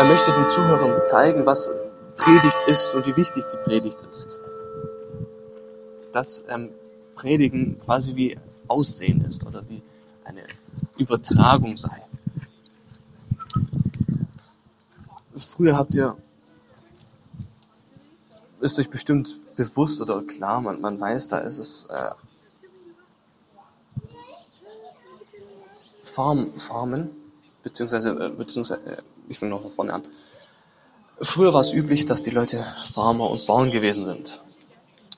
Er 0.00 0.06
möchte 0.30 0.42
den 0.42 0.50
Zuhörern 0.50 1.06
zeigen, 1.06 1.46
was 1.46 1.72
Predigt 2.16 2.62
ist 2.66 2.94
und 2.94 3.06
wie 3.06 3.16
wichtig 3.16 3.44
die 3.46 3.56
Predigt 3.64 4.02
ist. 4.02 4.40
Dass 6.12 6.44
ähm, 6.48 6.70
Predigen 7.16 7.80
quasi 7.80 8.14
wie 8.16 8.38
Aussehen 8.68 9.20
ist 9.22 9.46
oder 9.46 9.62
wie 9.68 9.82
eine 10.24 10.42
Übertragung 10.98 11.76
sei. 11.76 11.96
Früher 15.36 15.76
habt 15.76 15.94
ihr, 15.94 16.16
ist 18.60 18.78
euch 18.78 18.90
bestimmt 18.90 19.36
bewusst 19.56 20.00
oder 20.00 20.22
klar, 20.22 20.60
man, 20.60 20.80
man 20.80 21.00
weiß, 21.00 21.28
da 21.28 21.38
ist 21.38 21.58
es 21.58 21.86
äh, 21.88 22.10
Farm, 26.02 26.46
Farmen, 26.46 27.19
beziehungsweise, 27.62 28.10
äh, 28.10 28.28
beziehungsweise 28.30 28.80
äh, 28.86 29.02
ich 29.28 29.38
fange 29.38 29.50
noch 29.50 29.62
von 29.62 29.70
vorne 29.70 29.94
an. 29.94 30.02
Früher 31.20 31.52
war 31.52 31.60
es 31.60 31.72
üblich, 31.72 32.06
dass 32.06 32.22
die 32.22 32.30
Leute 32.30 32.64
Farmer 32.94 33.30
und 33.30 33.46
Bauern 33.46 33.70
gewesen 33.70 34.04
sind. 34.04 34.40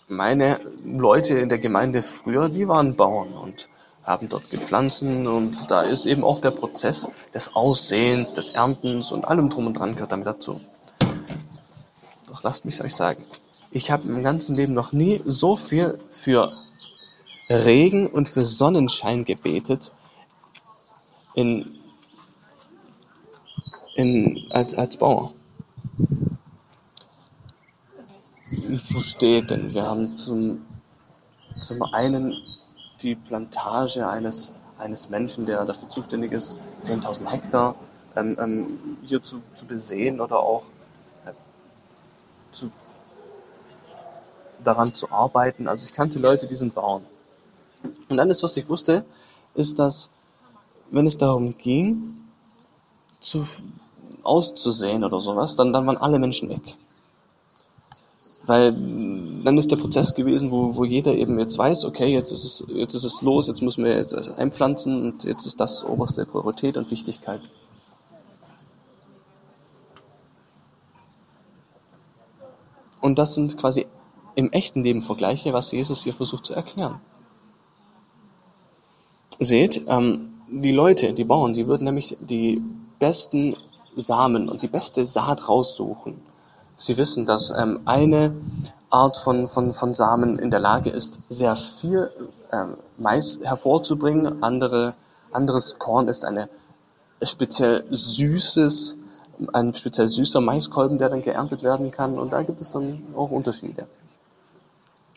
Meine 0.09 0.59
Leute 0.85 1.39
in 1.39 1.49
der 1.49 1.59
Gemeinde 1.59 2.03
früher, 2.03 2.49
die 2.49 2.67
waren 2.67 2.97
Bauern 2.97 3.33
und 3.33 3.69
haben 4.05 4.29
dort 4.29 4.51
gepflanzt 4.51 5.03
und 5.03 5.71
da 5.71 5.83
ist 5.83 6.07
eben 6.07 6.25
auch 6.25 6.41
der 6.41 6.51
Prozess 6.51 7.13
des 7.33 7.55
Aussehens, 7.55 8.35
des 8.35 8.51
Erntens 8.51 9.13
und 9.13 9.25
allem 9.25 9.49
drum 9.49 9.69
und 9.69 9.75
dran 9.75 9.95
gehört 9.95 10.11
damit 10.11 10.27
dazu. 10.27 10.61
Doch 12.27 12.43
lasst 12.43 12.65
mich 12.65 12.83
euch 12.83 12.97
sagen, 12.97 13.25
ich 13.71 13.91
habe 13.91 14.09
im 14.09 14.25
ganzen 14.25 14.57
Leben 14.57 14.75
noch 14.75 14.93
nie 14.93 15.19
so 15.19 15.57
viel 15.57 15.99
für 16.11 16.53
Regen 17.49 18.07
und 18.09 18.29
für 18.29 18.45
Sonnenschein 18.45 19.25
gebetet 19.25 19.93
in, 21.35 21.79
in, 23.95 24.47
als, 24.51 24.75
als 24.75 24.97
Bauer. 24.97 25.33
Wo 28.51 29.01
steht 29.01 29.51
denn? 29.51 29.73
Wir 29.73 29.87
haben 29.87 30.19
zum, 30.19 30.65
zum 31.59 31.83
einen 31.83 32.35
die 33.03 33.15
Plantage 33.15 34.09
eines, 34.09 34.53
eines 34.79 35.11
Menschen, 35.11 35.47
der 35.47 35.65
dafür 35.65 35.89
zuständig 35.89 36.33
ist, 36.33 36.57
10.000 36.85 37.31
Hektar 37.31 37.75
ähm, 38.17 38.37
ähm, 38.39 38.99
hier 39.03 39.23
zu, 39.23 39.43
zu 39.55 39.67
besehen 39.67 40.21
oder 40.21 40.39
auch 40.41 40.65
äh, 41.25 41.33
zu, 42.51 42.71
daran 44.63 44.95
zu 44.95 45.11
arbeiten. 45.11 45.69
Also 45.69 45.85
ich 45.85 45.95
kannte 45.95 46.19
Leute, 46.19 46.47
die 46.47 46.57
sind 46.57 46.75
Bauern. 46.75 47.03
Und 48.09 48.21
alles, 48.21 48.43
was 48.43 48.57
ich 48.57 48.69
wusste, 48.69 49.05
ist, 49.55 49.79
dass 49.79 50.11
wenn 50.91 51.07
es 51.07 51.19
darum 51.19 51.57
ging, 51.57 52.23
zu, 53.19 53.45
auszusehen 54.25 55.05
oder 55.05 55.21
sowas, 55.21 55.57
dann, 55.57 55.73
dann 55.73 55.87
waren 55.87 55.97
alle 55.97 56.19
Menschen 56.19 56.49
weg. 56.49 56.77
Weil 58.45 58.73
dann 58.73 59.57
ist 59.57 59.71
der 59.71 59.77
Prozess 59.77 60.15
gewesen, 60.15 60.51
wo, 60.51 60.77
wo 60.77 60.85
jeder 60.85 61.15
eben 61.15 61.39
jetzt 61.39 61.59
weiß, 61.59 61.85
okay, 61.85 62.13
jetzt 62.13 62.33
ist 62.33 62.45
es, 62.45 62.67
jetzt 62.75 62.95
ist 62.95 63.05
es 63.05 63.23
los, 63.23 63.47
jetzt 63.47 63.63
müssen 63.63 63.85
wir 63.85 63.97
jetzt 63.97 64.15
einpflanzen 64.39 65.03
und 65.03 65.25
jetzt 65.25 65.47
ist 65.47 65.61
das 65.61 65.85
oberste 65.85 66.27
Priorität 66.27 66.77
und 66.77 66.91
Wichtigkeit. 66.91 67.43
Und 73.01 73.19
das 73.19 73.35
sind 73.35 73.57
quasi 73.59 73.87
im 74.35 74.51
echten 74.53 74.83
Leben 74.83 75.01
Vergleiche, 75.01 75.53
was 75.53 75.73
Jesus 75.73 76.05
hier 76.05 76.15
versucht 76.15 76.47
zu 76.47 76.55
erklären. 76.55 77.01
Seht, 79.39 79.85
ähm, 79.89 80.33
die 80.51 80.73
Leute, 80.73 81.13
die 81.13 81.25
Bauern, 81.25 81.53
die 81.53 81.67
würden 81.67 81.85
nämlich 81.85 82.17
die 82.21 82.63
besten 82.99 83.57
Samen 83.97 84.49
und 84.49 84.63
die 84.63 84.69
beste 84.69 85.05
Saat 85.05 85.49
raussuchen. 85.49 86.21
Sie 86.77 86.97
wissen, 86.97 87.27
dass 87.27 87.51
ähm, 87.51 87.81
eine 87.85 88.35
Art 88.91 89.17
von, 89.17 89.47
von, 89.49 89.73
von 89.73 89.95
Samen 89.95 90.39
in 90.39 90.51
der 90.51 90.61
Lage 90.61 90.91
ist, 90.91 91.21
sehr 91.29 91.57
viel 91.57 92.11
ähm, 92.53 92.77
Mais 92.99 93.41
hervorzubringen. 93.43 94.43
Andere, 94.43 94.95
anderes 95.33 95.79
Korn 95.79 96.09
ist 96.09 96.25
eine 96.25 96.49
speziell 97.23 97.85
süßes, 97.91 98.97
ein 99.53 99.75
speziell 99.75 100.09
süßer 100.09 100.41
Maiskolben, 100.41 100.99
der 100.99 101.09
dann 101.09 101.23
geerntet 101.23 101.63
werden 101.63 101.91
kann. 101.91 102.19
Und 102.19 102.33
da 102.33 102.43
gibt 102.43 102.61
es 102.61 102.73
dann 102.73 103.03
auch 103.15 103.31
Unterschiede. 103.31 103.87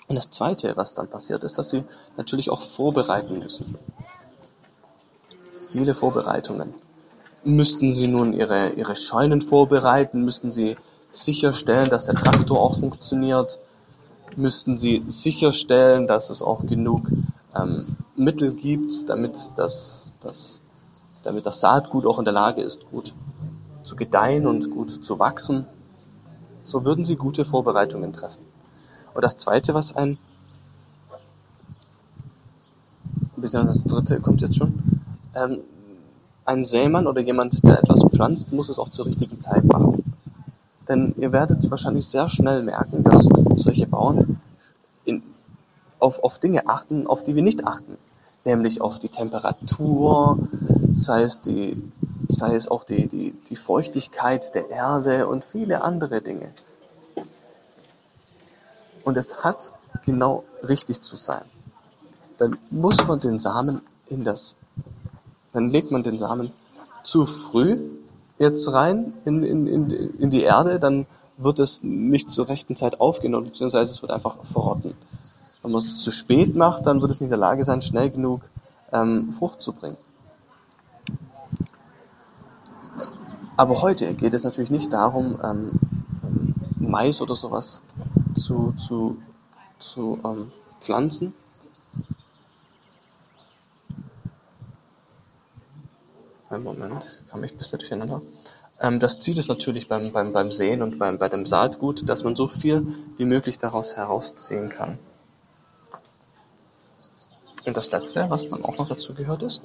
Und 0.08 0.15
das 0.15 0.29
Zweite, 0.29 0.77
was 0.77 0.94
dann 0.94 1.08
passiert, 1.08 1.44
ist, 1.44 1.58
dass 1.58 1.72
sie 1.72 1.84
natürlich 2.15 2.50
auch 2.50 2.62
vorbereiten 2.62 3.39
müssen. 3.39 3.75
Viele 5.51 5.96
Vorbereitungen. 5.96 6.74
Müssten 7.46 7.92
sie 7.92 8.08
nun 8.08 8.34
ihre, 8.34 8.70
ihre 8.70 8.96
Scheunen 8.96 9.40
vorbereiten? 9.40 10.25
Müssten 10.25 10.50
sie 10.50 10.75
sicherstellen, 11.12 11.92
dass 11.92 12.06
der 12.06 12.16
Traktor 12.16 12.60
auch 12.60 12.75
funktioniert? 12.75 13.60
Müssten 14.36 14.80
sie 14.80 15.04
sicherstellen, 15.08 16.08
dass 16.08 16.32
es 16.32 16.42
auch 16.42 16.66
genug 16.66 17.08
ähm, 17.56 17.86
Mittel 18.16 18.52
gibt, 18.52 19.10
damit 19.10 19.38
das, 19.58 20.16
das, 20.24 20.64
damit 21.24 21.46
das 21.46 21.60
Saatgut 21.60 22.08
auch 22.08 22.18
in 22.18 22.25
der 22.25 22.34
Lage 22.34 22.64
ist, 22.64 22.90
gut 22.90 23.14
zu 23.84 23.96
gedeihen 23.96 24.48
und 24.48 24.72
gut 24.72 24.90
zu 24.90 25.20
wachsen? 25.20 25.64
So 26.64 26.84
würden 26.84 27.06
sie 27.06 27.16
gute 27.16 27.46
Vorbereitungen 27.46 28.12
treffen. 28.12 28.44
Und 29.14 29.24
das 29.24 29.38
Zweite, 29.38 29.75
was 29.75 29.96
ein, 29.96 30.18
beziehungsweise 33.38 33.84
das 33.84 33.94
Dritte 33.94 34.20
kommt 34.20 34.42
jetzt 34.42 34.58
schon, 34.58 34.74
ähm, 35.36 35.60
ein 36.46 36.64
Sämann 36.64 37.08
oder 37.08 37.22
jemand, 37.22 37.66
der 37.66 37.80
etwas 37.80 38.06
pflanzt, 38.06 38.52
muss 38.52 38.70
es 38.70 38.80
auch 38.80 38.90
zur 38.90 39.08
richtigen 39.08 39.42
Zeit 39.42 39.64
machen. 39.66 40.04
Denn 40.88 41.16
ihr 41.18 41.32
werdet 41.32 41.70
wahrscheinlich 41.72 42.08
sehr 42.08 42.30
schnell 42.30 42.62
merken, 42.62 43.04
dass 43.04 43.28
solche 43.56 43.88
Bauern 43.88 44.40
in, 45.04 45.24
auf, 46.00 46.24
auf 46.24 46.40
Dinge 46.40 46.68
achten, 46.68 47.08
auf 47.08 47.24
die 47.24 47.36
wir 47.36 47.42
nicht 47.42 47.66
achten. 47.66 47.98
Nämlich 48.44 48.82
auf 48.82 49.00
die 49.00 49.10
Temperatur, 49.10 50.38
das 50.82 51.10
heißt 51.10 51.48
die, 51.48 51.82
sei 52.28 52.54
es 52.54 52.68
auch 52.68 52.84
die, 52.84 53.08
die, 53.08 53.32
die 53.50 53.56
Feuchtigkeit 53.56 54.54
der 54.54 54.70
Erde 54.70 55.28
und 55.28 55.44
viele 55.44 55.82
andere 55.82 56.22
Dinge. 56.22 56.52
Und 59.04 59.18
es 59.18 59.44
hat 59.44 59.74
genau 60.06 60.44
richtig 60.68 61.02
zu 61.02 61.16
sein. 61.16 61.44
Dann 62.38 62.58
muss 62.70 63.08
man 63.08 63.20
den 63.20 63.40
Samen 63.40 63.82
in 64.08 64.24
das, 64.24 64.56
dann 65.56 65.70
legt 65.70 65.90
man 65.90 66.04
den 66.04 66.20
Samen 66.20 66.52
zu 67.04 67.26
früh 67.26 67.80
jetzt 68.38 68.72
rein 68.74 69.14
in, 69.24 69.44
in, 69.44 69.68
in, 69.68 69.90
in 69.90 70.30
die 70.30 70.44
Erde, 70.44 70.80
dann 70.80 71.06
wird 71.38 71.60
es 71.60 71.82
nicht 71.84 72.30
zur 72.30 72.50
rechten 72.50 72.76
Zeit 72.76 73.00
aufgenommen, 73.00 73.48
beziehungsweise 73.48 73.92
es 73.92 74.02
wird 74.02 74.12
einfach 74.12 74.38
verrotten. 74.44 74.94
Wenn 75.62 75.72
man 75.72 75.80
es 75.80 76.04
zu 76.04 76.12
spät 76.12 76.56
macht, 76.56 76.86
dann 76.86 77.02
wird 77.02 77.12
es 77.12 77.20
nicht 77.20 77.28
in 77.28 77.32
der 77.32 77.40
Lage 77.40 77.64
sein, 77.64 77.82
schnell 77.82 78.10
genug 78.10 78.42
ähm, 78.92 79.32
Frucht 79.32 79.62
zu 79.62 79.74
bringen. 79.74 79.98
Aber 83.58 83.82
heute 83.82 84.14
geht 84.16 84.34
es 84.34 84.44
natürlich 84.44 84.72
nicht 84.72 84.92
darum, 84.92 85.38
ähm, 85.42 85.72
ähm, 86.24 86.54
Mais 86.80 87.22
oder 87.22 87.36
sowas 87.36 87.84
zu, 88.34 88.74
zu, 88.74 89.18
zu 89.80 90.20
ähm, 90.26 90.52
pflanzen. 90.82 91.34
Einen 96.50 96.64
Moment, 96.64 97.04
kann 97.30 97.42
mich 97.42 97.52
ein 97.52 97.58
bisschen 97.58 97.80
durcheinander. 97.80 98.22
Ähm, 98.80 99.00
das 99.00 99.20
Ziel 99.20 99.38
ist 99.38 99.48
natürlich 99.48 99.88
beim, 99.88 100.12
beim, 100.12 100.32
beim 100.34 100.52
Sehen 100.52 100.82
und 100.82 101.00
beim, 101.00 101.18
bei 101.18 101.30
dem 101.30 101.46
Saatgut, 101.46 102.08
dass 102.08 102.24
man 102.24 102.36
so 102.36 102.48
viel 102.48 102.86
wie 103.18 103.25
möglich 103.25 103.58
daraus 103.58 103.96
herausziehen 103.96 104.70
kann. 104.70 105.00
Und 107.66 107.75
das 107.75 107.92
Letzte, 107.92 108.30
was 108.30 108.50
dann 108.50 108.64
auch 108.64 108.78
noch 108.78 108.88
dazu 108.88 109.16
gehört, 109.16 109.42
ist, 109.42 109.64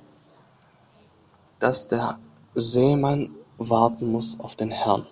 dass 1.58 1.88
der 1.88 2.18
Seemann 2.54 3.30
warten 3.58 4.10
muss 4.10 4.40
auf 4.40 4.56
den 4.56 4.70
Herrn. 4.70 5.06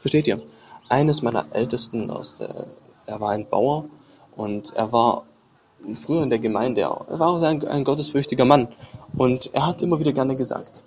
Versteht 0.00 0.26
ihr? 0.26 0.42
Eines 0.88 1.22
meiner 1.22 1.46
Ältesten 1.52 2.10
aus 2.10 2.38
der, 2.38 2.52
er 3.06 3.20
war 3.20 3.30
ein 3.30 3.48
Bauer 3.48 3.84
und 4.34 4.72
er 4.74 4.92
war 4.92 5.22
früher 5.94 6.22
in 6.22 6.30
der 6.30 6.38
Gemeinde, 6.38 6.82
er 6.82 7.18
war 7.18 7.28
auch 7.28 7.42
ein, 7.42 7.66
ein 7.68 7.84
gottesfürchtiger 7.84 8.44
Mann. 8.44 8.68
Und 9.16 9.54
er 9.54 9.66
hat 9.66 9.82
immer 9.82 10.00
wieder 10.00 10.12
gerne 10.12 10.36
gesagt, 10.36 10.84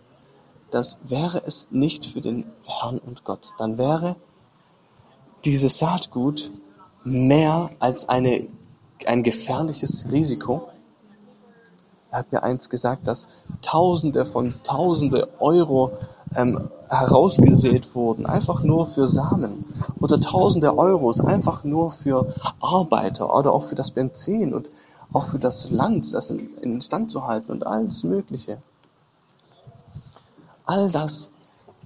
dass 0.71 0.99
wäre 1.03 1.41
es 1.45 1.69
nicht 1.71 2.05
für 2.05 2.21
den 2.21 2.45
Herrn 2.65 2.99
und 2.99 3.23
Gott, 3.23 3.53
dann 3.57 3.77
wäre 3.77 4.15
dieses 5.45 5.77
Saatgut 5.77 6.51
mehr 7.03 7.69
als 7.79 8.09
eine, 8.09 8.47
ein 9.05 9.23
gefährliches 9.23 10.11
Risiko. 10.11 10.67
Er 12.11 12.19
hat 12.19 12.31
mir 12.31 12.43
eins 12.43 12.69
gesagt, 12.69 13.07
dass 13.07 13.27
Tausende 13.61 14.25
von 14.25 14.53
Tausende 14.63 15.29
Euro 15.39 15.91
ähm, 16.35 16.69
herausgesät 16.89 17.95
wurden, 17.95 18.25
einfach 18.25 18.63
nur 18.63 18.85
für 18.85 19.07
Samen. 19.07 19.65
Oder 20.01 20.19
Tausende 20.19 20.77
Euros 20.77 21.21
einfach 21.21 21.63
nur 21.63 21.91
für 21.91 22.33
Arbeiter 22.59 23.33
oder 23.35 23.53
auch 23.53 23.63
für 23.63 23.75
das 23.75 23.91
Benzin. 23.91 24.53
Und 24.53 24.69
auch 25.13 25.25
für 25.25 25.39
das 25.39 25.71
Land, 25.71 26.13
das 26.13 26.29
in, 26.29 26.53
in 26.57 26.81
Stand 26.81 27.11
zu 27.11 27.25
halten 27.25 27.51
und 27.51 27.65
alles 27.65 28.03
Mögliche. 28.03 28.59
All 30.65 30.91
das 30.91 31.29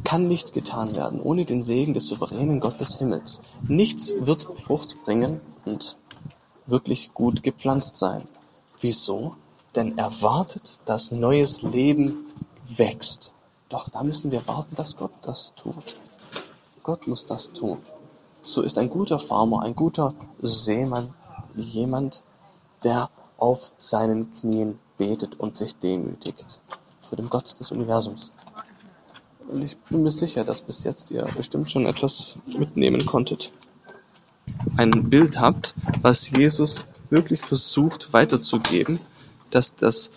kann 0.04 0.28
nicht 0.28 0.54
getan 0.54 0.96
werden 0.96 1.22
ohne 1.22 1.46
den 1.46 1.62
Segen 1.62 1.94
des 1.94 2.08
souveränen 2.08 2.60
Gott 2.60 2.80
des 2.82 2.98
Himmels. 2.98 3.42
Nichts 3.68 4.14
wird 4.20 4.44
Frucht 4.44 5.04
bringen 5.06 5.40
und 5.66 5.98
wirklich 6.66 7.14
gut 7.14 7.44
gepflanzt 7.44 7.98
sein. 7.98 8.28
Wieso? 8.82 9.36
Denn 9.76 9.98
er 9.98 10.22
wartet, 10.22 10.80
dass 10.86 11.12
neues 11.12 11.62
Leben 11.62 12.26
wächst. 12.66 13.34
Doch 13.70 13.90
da 13.90 14.04
müssen 14.04 14.32
wir 14.32 14.46
warten, 14.48 14.76
dass 14.76 14.98
Gott 14.98 15.14
das 15.22 15.54
tut. 15.56 15.98
Gott 16.84 17.08
muss 17.08 17.26
das 17.26 17.54
tun. 17.54 17.78
So 18.44 18.62
ist 18.62 18.78
ein 18.78 18.90
guter 18.90 19.20
Farmer, 19.20 19.62
ein 19.62 19.76
guter 19.76 20.14
Seemann 20.42 21.14
jemand, 21.56 22.24
der 22.84 23.10
auf 23.38 23.72
seinen 23.78 24.34
Knien 24.34 24.80
betet 24.98 25.40
und 25.40 25.58
sich 25.58 25.76
demütigt 25.76 26.62
für 27.02 27.16
den 27.16 27.30
Gott 27.30 27.60
des 27.60 27.72
Universums. 27.72 28.32
Und 29.48 29.64
ich 29.64 29.78
bin 29.78 30.04
mir 30.04 30.12
sicher, 30.12 30.44
dass 30.44 30.62
bis 30.62 30.84
jetzt 30.84 31.12
ihr 31.12 31.28
bestimmt 31.36 31.70
schon 31.70 31.86
etwas 31.86 32.38
mitnehmen 32.58 33.06
konntet. 33.06 33.52
Ein 34.78 35.10
Bild 35.10 35.40
habt, 35.40 35.76
was 36.02 36.30
Jesus 36.32 36.86
wirklich 37.10 37.42
versucht 37.42 38.14
weiterzugeben, 38.14 39.00
dass 39.52 39.76
das 39.76 40.10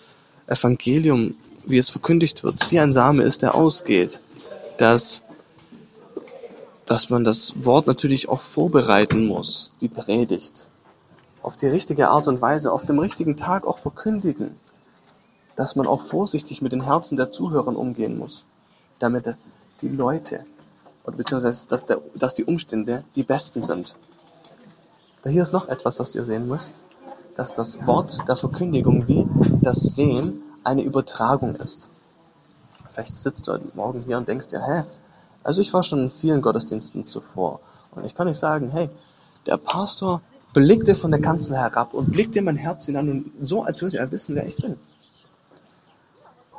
Evangelium, 0.47 1.35
wie 1.65 1.77
es 1.77 1.89
verkündigt 1.89 2.43
wird, 2.43 2.71
wie 2.71 2.79
ein 2.79 2.93
Same 2.93 3.23
ist, 3.23 3.41
der 3.41 3.55
ausgeht, 3.55 4.19
dass, 4.77 5.23
dass 6.85 7.09
man 7.09 7.23
das 7.23 7.65
Wort 7.65 7.87
natürlich 7.87 8.29
auch 8.29 8.39
vorbereiten 8.41 9.27
muss, 9.27 9.73
die 9.81 9.89
Predigt, 9.89 10.69
auf 11.41 11.55
die 11.55 11.67
richtige 11.67 12.09
Art 12.09 12.27
und 12.27 12.41
Weise, 12.41 12.71
auf 12.71 12.85
dem 12.85 12.99
richtigen 12.99 13.37
Tag 13.37 13.65
auch 13.65 13.77
verkündigen, 13.77 14.55
dass 15.55 15.75
man 15.75 15.87
auch 15.87 16.01
vorsichtig 16.01 16.61
mit 16.61 16.71
den 16.71 16.83
Herzen 16.83 17.17
der 17.17 17.31
Zuhörer 17.31 17.75
umgehen 17.75 18.17
muss 18.17 18.45
damit 18.99 19.35
die 19.81 19.89
Leute 19.89 20.43
beziehungsweise 21.15 21.69
dass, 21.69 21.85
der, 21.85 22.01
dass 22.15 22.33
die 22.33 22.43
Umstände 22.43 23.05
die 23.15 23.23
besten 23.23 23.63
sind. 23.63 23.95
Da 25.21 25.29
hier 25.29 25.41
ist 25.41 25.53
noch 25.53 25.69
etwas, 25.69 25.99
was 26.01 26.13
ihr 26.13 26.25
sehen 26.25 26.49
müsst, 26.49 26.81
dass 27.37 27.53
das 27.53 27.87
Wort 27.87 28.27
der 28.27 28.35
Verkündigung 28.35 29.07
wie 29.07 29.25
das 29.61 29.95
Sehen 29.95 30.43
eine 30.65 30.83
Übertragung 30.83 31.55
ist. 31.55 31.89
Vielleicht 32.89 33.15
sitzt 33.15 33.47
du 33.47 33.53
heute 33.53 33.69
Morgen 33.73 34.03
hier 34.03 34.17
und 34.17 34.27
denkst 34.27 34.47
dir, 34.47 34.61
hä, 34.61 34.83
also 35.43 35.61
ich 35.61 35.73
war 35.73 35.81
schon 35.81 36.03
in 36.03 36.09
vielen 36.09 36.41
Gottesdiensten 36.41 37.07
zuvor 37.07 37.61
und 37.91 38.03
ich 38.03 38.13
kann 38.13 38.27
euch 38.27 38.37
sagen, 38.37 38.69
hey, 38.69 38.89
der 39.45 39.55
Pastor 39.55 40.21
blickte 40.57 40.95
von 40.95 41.11
der 41.11 41.21
Kanzel 41.21 41.55
herab 41.55 41.93
und 41.93 42.11
blickte 42.11 42.39
in 42.39 42.45
mein 42.45 42.55
Herz 42.55 42.87
hinein 42.87 43.09
und 43.11 43.47
so, 43.47 43.61
als 43.61 43.83
würde 43.83 43.99
er 43.99 44.11
wissen, 44.11 44.33
wer 44.35 44.47
ich 44.47 44.55
bin. 44.55 44.75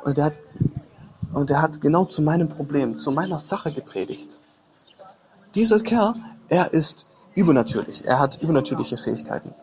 Und 0.05 0.17
er 0.17 0.25
hat 0.25 0.39
und 1.33 1.51
er 1.51 1.61
hat 1.61 1.81
genau 1.81 2.05
zu 2.05 2.21
meinem 2.21 2.47
Problem, 2.47 2.97
zu 2.97 3.11
meiner 3.11 3.37
Sache 3.39 3.73
gepredigt. 3.73 4.39
Dieser 5.53 5.79
Kerl, 5.81 6.15
er 6.47 6.73
ist 6.73 7.07
übernatürlich. 7.35 8.05
Er 8.05 8.19
hat 8.19 8.41
übernatürliche 8.41 8.97
Fähigkeiten. 8.97 9.53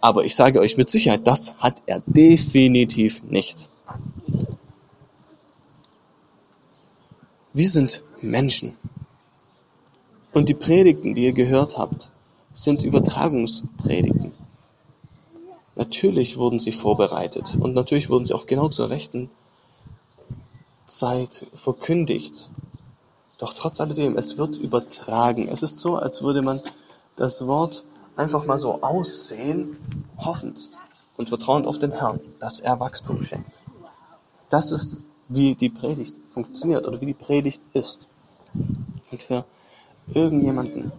Aber 0.00 0.24
ich 0.24 0.36
sage 0.36 0.60
euch 0.60 0.76
mit 0.76 0.88
Sicherheit, 0.88 1.26
das 1.26 1.56
hat 1.58 1.82
er 1.86 2.00
definitiv 2.06 3.24
nicht. 3.24 3.70
Wir 7.52 7.68
sind 7.68 8.04
Menschen. 8.20 8.76
Und 10.32 10.48
die 10.48 10.54
Predigten, 10.54 11.16
die 11.16 11.24
ihr 11.24 11.32
gehört 11.32 11.76
habt, 11.76 12.12
sind 12.58 12.82
Übertragungspredigten. 12.82 14.32
Natürlich 15.76 16.36
wurden 16.36 16.58
sie 16.58 16.72
vorbereitet 16.72 17.56
und 17.60 17.72
natürlich 17.72 18.10
wurden 18.10 18.24
sie 18.24 18.34
auch 18.34 18.46
genau 18.46 18.68
zur 18.68 18.90
rechten 18.90 19.30
Zeit 20.84 21.46
verkündigt. 21.54 22.50
Doch 23.38 23.54
trotz 23.54 23.80
alledem, 23.80 24.16
es 24.16 24.38
wird 24.38 24.56
übertragen. 24.56 25.46
Es 25.46 25.62
ist 25.62 25.78
so, 25.78 25.96
als 25.96 26.22
würde 26.22 26.42
man 26.42 26.60
das 27.14 27.46
Wort 27.46 27.84
einfach 28.16 28.44
mal 28.46 28.58
so 28.58 28.82
aussehen, 28.82 29.76
hoffend 30.18 30.72
und 31.16 31.28
vertrauend 31.28 31.64
auf 31.64 31.78
den 31.78 31.92
Herrn, 31.92 32.18
dass 32.40 32.58
er 32.58 32.80
Wachstum 32.80 33.22
schenkt. 33.22 33.60
Das 34.50 34.72
ist, 34.72 34.96
wie 35.28 35.54
die 35.54 35.68
Predigt 35.68 36.16
funktioniert 36.26 36.88
oder 36.88 37.00
wie 37.00 37.06
die 37.06 37.14
Predigt 37.14 37.60
ist. 37.74 38.08
Und 39.12 39.22
für 39.22 39.44
irgendjemanden, 40.12 40.90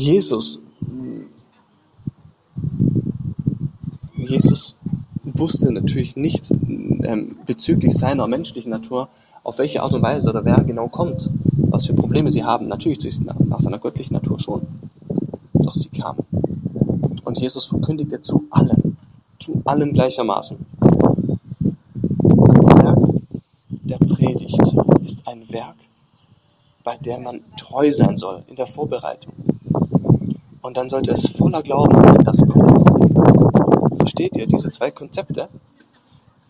Jesus, 0.00 0.60
Jesus 4.16 4.76
wusste 5.24 5.70
natürlich 5.72 6.16
nicht 6.16 6.50
ähm, 6.50 7.36
bezüglich 7.44 7.92
seiner 7.92 8.26
menschlichen 8.26 8.70
Natur, 8.70 9.10
auf 9.44 9.58
welche 9.58 9.82
Art 9.82 9.92
und 9.92 10.00
Weise 10.00 10.30
oder 10.30 10.42
wer 10.46 10.64
genau 10.64 10.88
kommt, 10.88 11.28
was 11.68 11.84
für 11.84 11.92
Probleme 11.92 12.30
sie 12.30 12.44
haben. 12.44 12.66
Natürlich 12.66 13.20
nach, 13.20 13.60
seiner 13.60 13.78
göttlichen 13.78 14.14
Natur 14.14 14.40
schon. 14.40 14.62
Doch 15.52 15.74
sie 15.74 15.90
kamen. 15.90 16.24
Und 17.24 17.38
Jesus 17.38 17.66
verkündigte 17.66 18.22
zu 18.22 18.46
allen, 18.48 18.96
zu 19.38 19.60
allen 19.66 19.92
gleichermaßen. 19.92 20.56
Das 22.46 22.66
Werk 22.68 22.98
der 23.70 23.98
Predigt 23.98 24.76
ist 25.04 25.28
ein 25.28 25.46
Werk, 25.50 25.76
bei 26.84 26.96
dem 26.96 27.24
man 27.24 27.42
treu 27.58 27.90
sein 27.90 28.16
soll 28.16 28.42
in 28.48 28.56
der 28.56 28.66
Vorbereitung. 28.66 29.34
Und 30.62 30.76
dann 30.76 30.88
sollte 30.88 31.12
es 31.12 31.30
voller 31.30 31.62
Glauben 31.62 31.98
sein, 32.00 32.24
dass 32.24 32.38
Gott 32.46 32.76
es 32.76 32.84
segnet 32.84 33.98
Versteht 33.98 34.36
ihr 34.36 34.46
diese 34.46 34.70
zwei 34.70 34.90
Konzepte? 34.90 35.48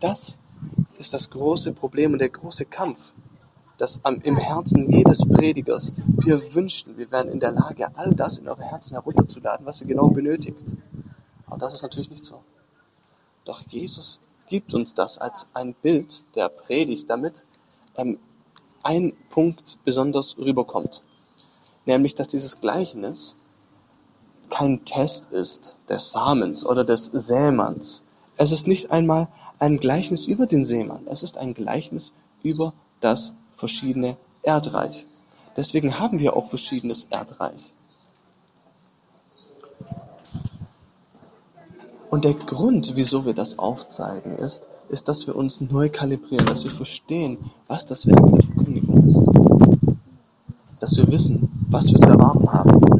Das 0.00 0.38
ist 0.98 1.14
das 1.14 1.30
große 1.30 1.72
Problem 1.72 2.12
und 2.12 2.18
der 2.20 2.28
große 2.28 2.64
Kampf, 2.64 3.14
das 3.78 4.00
im 4.22 4.36
Herzen 4.36 4.90
jedes 4.92 5.26
Predigers 5.26 5.92
wir 6.24 6.54
wünschen, 6.54 6.96
wir 6.98 7.10
wären 7.10 7.28
in 7.28 7.40
der 7.40 7.52
Lage, 7.52 7.88
all 7.96 8.14
das 8.14 8.38
in 8.38 8.48
eure 8.48 8.62
Herzen 8.62 8.94
herunterzuladen, 8.94 9.66
was 9.66 9.80
ihr 9.80 9.88
genau 9.88 10.08
benötigt. 10.08 10.76
Aber 11.46 11.58
das 11.58 11.74
ist 11.74 11.82
natürlich 11.82 12.10
nicht 12.10 12.24
so. 12.24 12.36
Doch 13.44 13.62
Jesus 13.68 14.20
gibt 14.48 14.74
uns 14.74 14.94
das 14.94 15.18
als 15.18 15.48
ein 15.54 15.74
Bild 15.74 16.36
der 16.36 16.48
Predigt, 16.48 17.08
damit 17.08 17.44
ähm, 17.96 18.18
ein 18.82 19.12
Punkt 19.30 19.78
besonders 19.84 20.38
rüberkommt. 20.38 21.02
Nämlich, 21.86 22.14
dass 22.14 22.28
dieses 22.28 22.60
Gleichnis 22.60 23.36
kein 24.50 24.84
Test 24.84 25.32
ist 25.32 25.76
des 25.88 26.12
Samens 26.12 26.66
oder 26.66 26.84
des 26.84 27.06
Sämanns. 27.06 28.02
Es 28.36 28.52
ist 28.52 28.66
nicht 28.66 28.90
einmal 28.90 29.28
ein 29.58 29.78
Gleichnis 29.78 30.26
über 30.26 30.46
den 30.46 30.64
Seemann. 30.64 31.06
Es 31.06 31.22
ist 31.22 31.38
ein 31.38 31.54
Gleichnis 31.54 32.12
über 32.42 32.72
das 33.00 33.34
verschiedene 33.52 34.16
Erdreich. 34.42 35.06
Deswegen 35.56 35.98
haben 35.98 36.18
wir 36.18 36.36
auch 36.36 36.44
verschiedenes 36.44 37.04
Erdreich. 37.10 37.72
Und 42.10 42.24
der 42.24 42.34
Grund, 42.34 42.96
wieso 42.96 43.24
wir 43.24 43.34
das 43.34 43.58
aufzeigen, 43.58 44.32
ist, 44.32 44.66
ist, 44.88 45.08
dass 45.08 45.26
wir 45.28 45.36
uns 45.36 45.60
neu 45.60 45.88
kalibrieren, 45.90 46.46
dass 46.46 46.64
wir 46.64 46.72
verstehen, 46.72 47.38
was 47.68 47.86
das 47.86 48.06
Werk 48.06 48.32
der 48.32 48.42
Verkündigung 48.42 49.06
ist. 49.06 49.22
Dass 50.80 50.96
wir 50.96 51.06
wissen, 51.12 51.66
was 51.70 51.92
wir 51.92 52.00
zu 52.00 52.10
erwarten 52.10 52.52
haben. 52.52 52.99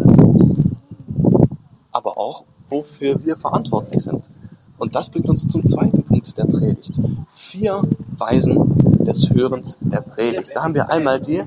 Wofür 2.80 3.24
wir 3.24 3.36
verantwortlich 3.36 4.02
sind. 4.02 4.30
Und 4.78 4.94
das 4.94 5.10
bringt 5.10 5.28
uns 5.28 5.46
zum 5.46 5.66
zweiten 5.66 6.02
Punkt 6.02 6.36
der 6.38 6.44
Predigt. 6.44 7.00
Vier 7.28 7.82
Weisen 8.16 9.04
des 9.04 9.30
Hörens 9.30 9.78
der 9.80 10.00
Predigt. 10.00 10.52
Da 10.54 10.62
haben 10.64 10.74
wir 10.74 10.90
einmal 10.90 11.20
die, 11.20 11.42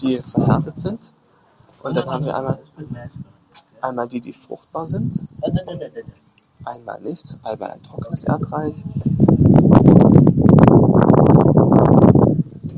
die 0.00 0.20
verhärtet 0.20 0.78
sind. 0.78 1.00
Und 1.82 1.96
dann 1.96 2.06
haben 2.10 2.24
wir 2.24 2.36
einmal, 2.36 2.58
einmal 3.80 4.08
die, 4.08 4.20
die 4.20 4.32
fruchtbar 4.32 4.84
sind 4.84 5.12
einmal 6.66 7.00
nicht, 7.00 7.38
einmal 7.44 7.70
ein 7.70 7.82
trockenes 7.82 8.24
Erdreich. 8.24 8.74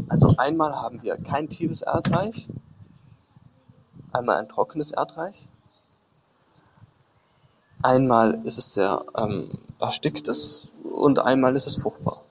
Also 0.08 0.34
einmal 0.36 0.74
haben 0.76 1.02
wir 1.02 1.16
kein 1.16 1.48
tiefes 1.48 1.82
Erdreich, 1.82 2.48
einmal 4.12 4.36
ein 4.36 4.48
trockenes 4.48 4.92
Erdreich. 4.92 5.48
Einmal 7.82 8.40
ist 8.44 8.58
es 8.58 8.74
sehr 8.74 9.04
ähm, 9.16 9.50
erstickt 9.80 10.30
und 10.84 11.18
einmal 11.20 11.54
ist 11.54 11.66
es 11.66 11.76
fruchtbar. 11.76 12.22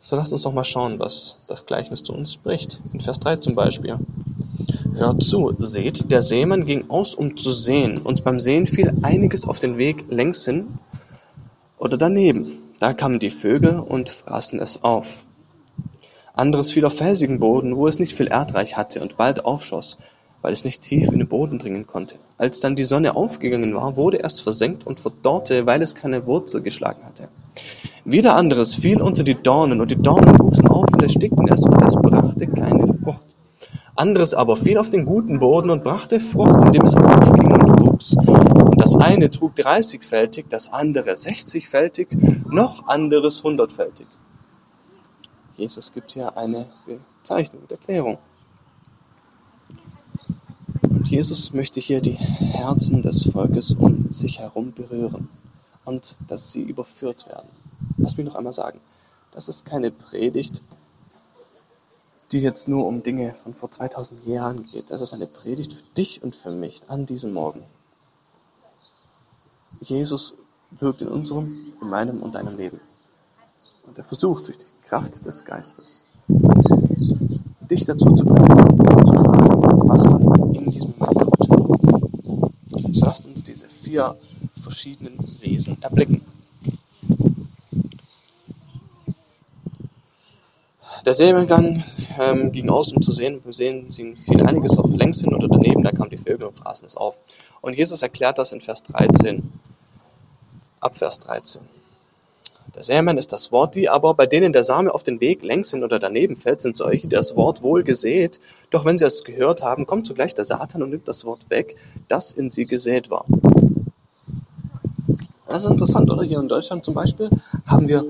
So 0.00 0.16
lasst 0.16 0.32
uns 0.32 0.42
doch 0.42 0.52
mal 0.52 0.64
schauen, 0.64 0.98
was 0.98 1.38
das 1.46 1.66
Gleichnis 1.66 2.02
zu 2.02 2.14
uns 2.14 2.32
spricht. 2.32 2.80
In 2.92 3.00
Vers 3.00 3.20
3 3.20 3.36
zum 3.36 3.54
Beispiel. 3.54 4.00
Hört 4.96 5.22
zu, 5.22 5.54
seht, 5.60 6.10
der 6.10 6.20
Seemann 6.20 6.66
ging 6.66 6.90
aus, 6.90 7.14
um 7.14 7.36
zu 7.36 7.52
sehen, 7.52 7.98
und 7.98 8.24
beim 8.24 8.40
Sehen 8.40 8.66
fiel 8.66 8.92
einiges 9.02 9.46
auf 9.46 9.60
den 9.60 9.78
Weg 9.78 10.06
längs 10.10 10.44
hin 10.44 10.68
oder 11.78 11.96
daneben. 11.96 12.58
Da 12.80 12.92
kamen 12.92 13.20
die 13.20 13.30
Vögel 13.30 13.78
und 13.78 14.08
fraßen 14.08 14.58
es 14.58 14.82
auf. 14.82 15.26
Anderes 16.32 16.72
fiel 16.72 16.86
auf 16.86 16.96
felsigen 16.96 17.38
Boden, 17.38 17.76
wo 17.76 17.86
es 17.86 17.98
nicht 17.98 18.14
viel 18.14 18.26
Erdreich 18.26 18.76
hatte 18.76 19.02
und 19.02 19.16
bald 19.16 19.44
aufschoss, 19.44 19.98
weil 20.42 20.52
es 20.52 20.64
nicht 20.64 20.82
tief 20.82 21.12
in 21.12 21.18
den 21.18 21.28
Boden 21.28 21.58
dringen 21.58 21.86
konnte. 21.86 22.16
Als 22.38 22.60
dann 22.60 22.76
die 22.76 22.84
Sonne 22.84 23.16
aufgegangen 23.16 23.74
war, 23.74 23.96
wurde 23.96 24.22
es 24.22 24.40
versenkt 24.40 24.86
und 24.86 25.00
verdorrte, 25.00 25.66
weil 25.66 25.82
es 25.82 25.94
keine 25.94 26.26
Wurzel 26.26 26.62
geschlagen 26.62 27.04
hatte. 27.04 27.28
Wieder 28.04 28.36
anderes 28.36 28.74
fiel 28.74 29.02
unter 29.02 29.24
die 29.24 29.34
Dornen, 29.34 29.80
und 29.80 29.90
die 29.90 29.96
Dornen 29.96 30.38
wuchsen 30.38 30.68
auf 30.68 30.86
und 30.92 31.02
erstickten 31.02 31.46
es, 31.48 31.60
und 31.60 31.82
es 31.82 31.94
brachte 31.94 32.46
keine 32.46 32.86
Frucht. 32.86 33.22
Anderes 33.94 34.32
aber 34.32 34.56
fiel 34.56 34.78
auf 34.78 34.88
den 34.88 35.04
guten 35.04 35.40
Boden 35.40 35.68
und 35.68 35.84
brachte 35.84 36.20
Frucht, 36.20 36.64
indem 36.64 36.82
es 36.82 36.96
aufging 36.96 37.52
und 37.52 37.80
wuchs. 37.80 38.16
Und 38.16 38.80
das 38.80 38.96
eine 38.96 39.30
trug 39.30 39.54
dreißigfältig, 39.56 40.46
das 40.48 40.72
andere 40.72 41.14
sechzigfältig, 41.14 42.08
noch 42.48 42.88
anderes 42.88 43.42
hundertfältig. 43.44 44.06
Jesus 45.58 45.92
gibt 45.92 46.12
hier 46.12 46.34
eine 46.38 46.64
Bezeichnung 47.18 47.62
und 47.62 47.70
Erklärung. 47.70 48.16
Jesus 51.10 51.52
möchte 51.52 51.80
hier 51.80 52.00
die 52.00 52.12
Herzen 52.14 53.02
des 53.02 53.32
Volkes 53.32 53.72
um 53.72 54.12
sich 54.12 54.38
herum 54.38 54.72
berühren 54.72 55.28
und 55.84 56.16
dass 56.28 56.52
sie 56.52 56.62
überführt 56.62 57.26
werden. 57.26 57.48
Lass 57.96 58.16
mich 58.16 58.26
noch 58.26 58.36
einmal 58.36 58.52
sagen, 58.52 58.78
das 59.34 59.48
ist 59.48 59.64
keine 59.64 59.90
Predigt, 59.90 60.62
die 62.30 62.38
jetzt 62.38 62.68
nur 62.68 62.86
um 62.86 63.02
Dinge 63.02 63.34
von 63.34 63.54
vor 63.54 63.72
2000 63.72 64.24
Jahren 64.24 64.62
geht. 64.70 64.92
Das 64.92 65.02
ist 65.02 65.12
eine 65.12 65.26
Predigt 65.26 65.72
für 65.72 65.94
dich 65.96 66.22
und 66.22 66.36
für 66.36 66.52
mich 66.52 66.88
an 66.88 67.06
diesem 67.06 67.32
Morgen. 67.32 67.64
Jesus 69.80 70.34
wirkt 70.70 71.02
in 71.02 71.08
unserem, 71.08 71.48
in 71.82 71.88
meinem 71.88 72.22
und 72.22 72.36
deinem 72.36 72.56
Leben. 72.56 72.78
Und 73.84 73.98
er 73.98 74.04
versucht 74.04 74.46
durch 74.46 74.58
die 74.58 74.88
Kraft 74.88 75.26
des 75.26 75.44
Geistes, 75.44 76.04
dich 76.28 77.84
dazu 77.84 78.12
zu 78.12 78.26
bringen, 78.26 79.04
zu 79.04 79.14
fragen, 79.14 79.88
was 79.88 80.04
man 80.04 80.54
in 80.54 80.70
diesem 80.70 80.99
lasst 83.00 83.26
uns 83.26 83.42
diese 83.42 83.68
vier 83.68 84.16
verschiedenen 84.54 85.18
Wesen 85.40 85.80
erblicken. 85.82 86.22
Der 91.06 91.14
Seemann 91.14 91.82
ähm, 92.20 92.52
ging 92.52 92.68
aus, 92.68 92.92
um 92.92 93.00
zu 93.00 93.10
sehen. 93.10 93.40
Wir 93.44 93.52
sehen 93.52 93.88
sie 93.88 94.14
fiel 94.14 94.46
einiges 94.46 94.78
auf 94.78 94.94
längs 94.94 95.22
hin 95.22 95.34
oder 95.34 95.48
daneben, 95.48 95.82
da 95.82 95.92
kamen 95.92 96.10
die 96.10 96.18
Vögel 96.18 96.46
und 96.46 96.56
fraßen 96.56 96.84
es 96.84 96.96
auf. 96.96 97.18
Und 97.62 97.76
Jesus 97.76 98.02
erklärt 98.02 98.38
das 98.38 98.52
in 98.52 98.60
Vers 98.60 98.82
13, 98.84 99.52
ab 100.80 100.96
Vers 100.96 101.20
13. 101.20 101.62
Der 102.74 102.82
Sämann 102.82 103.18
ist 103.18 103.32
das 103.32 103.50
Wort, 103.52 103.74
die 103.74 103.88
aber, 103.88 104.14
bei 104.14 104.26
denen 104.26 104.52
der 104.52 104.62
Same 104.62 104.94
auf 104.94 105.02
den 105.02 105.20
Weg 105.20 105.42
längs 105.42 105.70
hin 105.70 105.82
oder 105.82 105.98
daneben 105.98 106.36
fällt, 106.36 106.62
sind 106.62 106.76
solche, 106.76 107.08
die 107.08 107.16
das 107.16 107.36
Wort 107.36 107.62
wohl 107.62 107.82
gesät, 107.82 108.38
doch 108.70 108.84
wenn 108.84 108.96
sie 108.96 109.04
es 109.04 109.24
gehört 109.24 109.62
haben, 109.62 109.86
kommt 109.86 110.06
zugleich 110.06 110.34
der 110.34 110.44
Satan 110.44 110.82
und 110.82 110.90
nimmt 110.90 111.08
das 111.08 111.24
Wort 111.24 111.50
weg, 111.50 111.76
das 112.08 112.32
in 112.32 112.48
sie 112.48 112.66
gesät 112.66 113.10
war. 113.10 113.24
Das 115.48 115.64
ist 115.64 115.70
interessant, 115.70 116.08
oder? 116.10 116.22
Hier 116.22 116.38
in 116.38 116.48
Deutschland 116.48 116.84
zum 116.84 116.94
Beispiel 116.94 117.28
haben 117.66 117.88
wir 117.88 118.04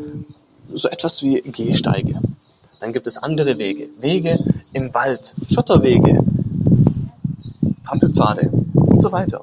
so 0.74 0.88
etwas 0.88 1.22
wie 1.22 1.40
Gehsteige. 1.40 2.20
Dann 2.80 2.92
gibt 2.92 3.06
es 3.06 3.18
andere 3.18 3.58
Wege. 3.58 3.88
Wege 3.98 4.38
im 4.74 4.92
Wald, 4.92 5.34
Schotterwege, 5.50 6.22
Pampelpfade 7.84 8.50
und 8.74 9.00
so 9.00 9.10
weiter. 9.10 9.42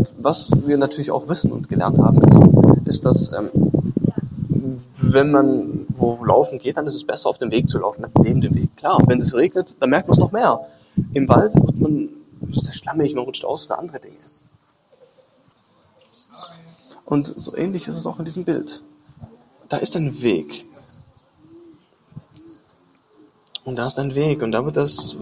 Und 0.00 0.24
was 0.24 0.50
wir 0.66 0.78
natürlich 0.78 1.10
auch 1.10 1.28
wissen 1.28 1.52
und 1.52 1.68
gelernt 1.68 1.98
haben, 1.98 2.22
ist, 2.22 2.86
ist 2.86 3.06
dass 3.06 3.32
ähm, 3.32 3.50
wenn 5.02 5.30
man 5.30 5.86
wo 5.88 6.24
laufen 6.24 6.58
geht, 6.58 6.76
dann 6.76 6.86
ist 6.86 6.94
es 6.94 7.04
besser, 7.04 7.28
auf 7.28 7.38
dem 7.38 7.50
Weg 7.50 7.68
zu 7.68 7.78
laufen, 7.78 8.04
als 8.04 8.14
neben 8.16 8.40
dem 8.40 8.54
Weg. 8.54 8.76
Klar, 8.76 9.02
wenn 9.06 9.18
es 9.18 9.34
regnet, 9.34 9.76
dann 9.80 9.90
merkt 9.90 10.08
man 10.08 10.14
es 10.14 10.18
noch 10.18 10.32
mehr. 10.32 10.60
Im 11.14 11.28
Wald 11.28 11.54
wird 11.54 11.80
man, 11.80 12.08
ist 12.50 12.68
es 12.68 12.76
schlammig, 12.76 13.14
man 13.14 13.24
rutscht 13.24 13.44
aus 13.44 13.66
oder 13.66 13.78
andere 13.78 14.00
Dinge. 14.00 14.16
Und 17.04 17.26
so 17.26 17.56
ähnlich 17.56 17.88
ist 17.88 17.96
es 17.96 18.06
auch 18.06 18.18
in 18.18 18.24
diesem 18.24 18.44
Bild 18.44 18.80
da 19.70 19.76
ist 19.78 19.96
ein 19.96 20.20
Weg. 20.20 20.66
Und 23.64 23.78
da 23.78 23.86
ist 23.86 23.98
ein 23.98 24.14
Weg 24.14 24.42
und 24.42 24.52
da 24.52 24.64
wird 24.64 24.76
das 24.76 25.16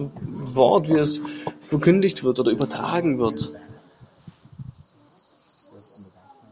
Wort, 0.55 0.89
wie 0.89 0.97
es 0.97 1.21
verkündigt 1.61 2.23
wird 2.23 2.39
oder 2.39 2.51
übertragen 2.51 3.19
wird. 3.19 3.53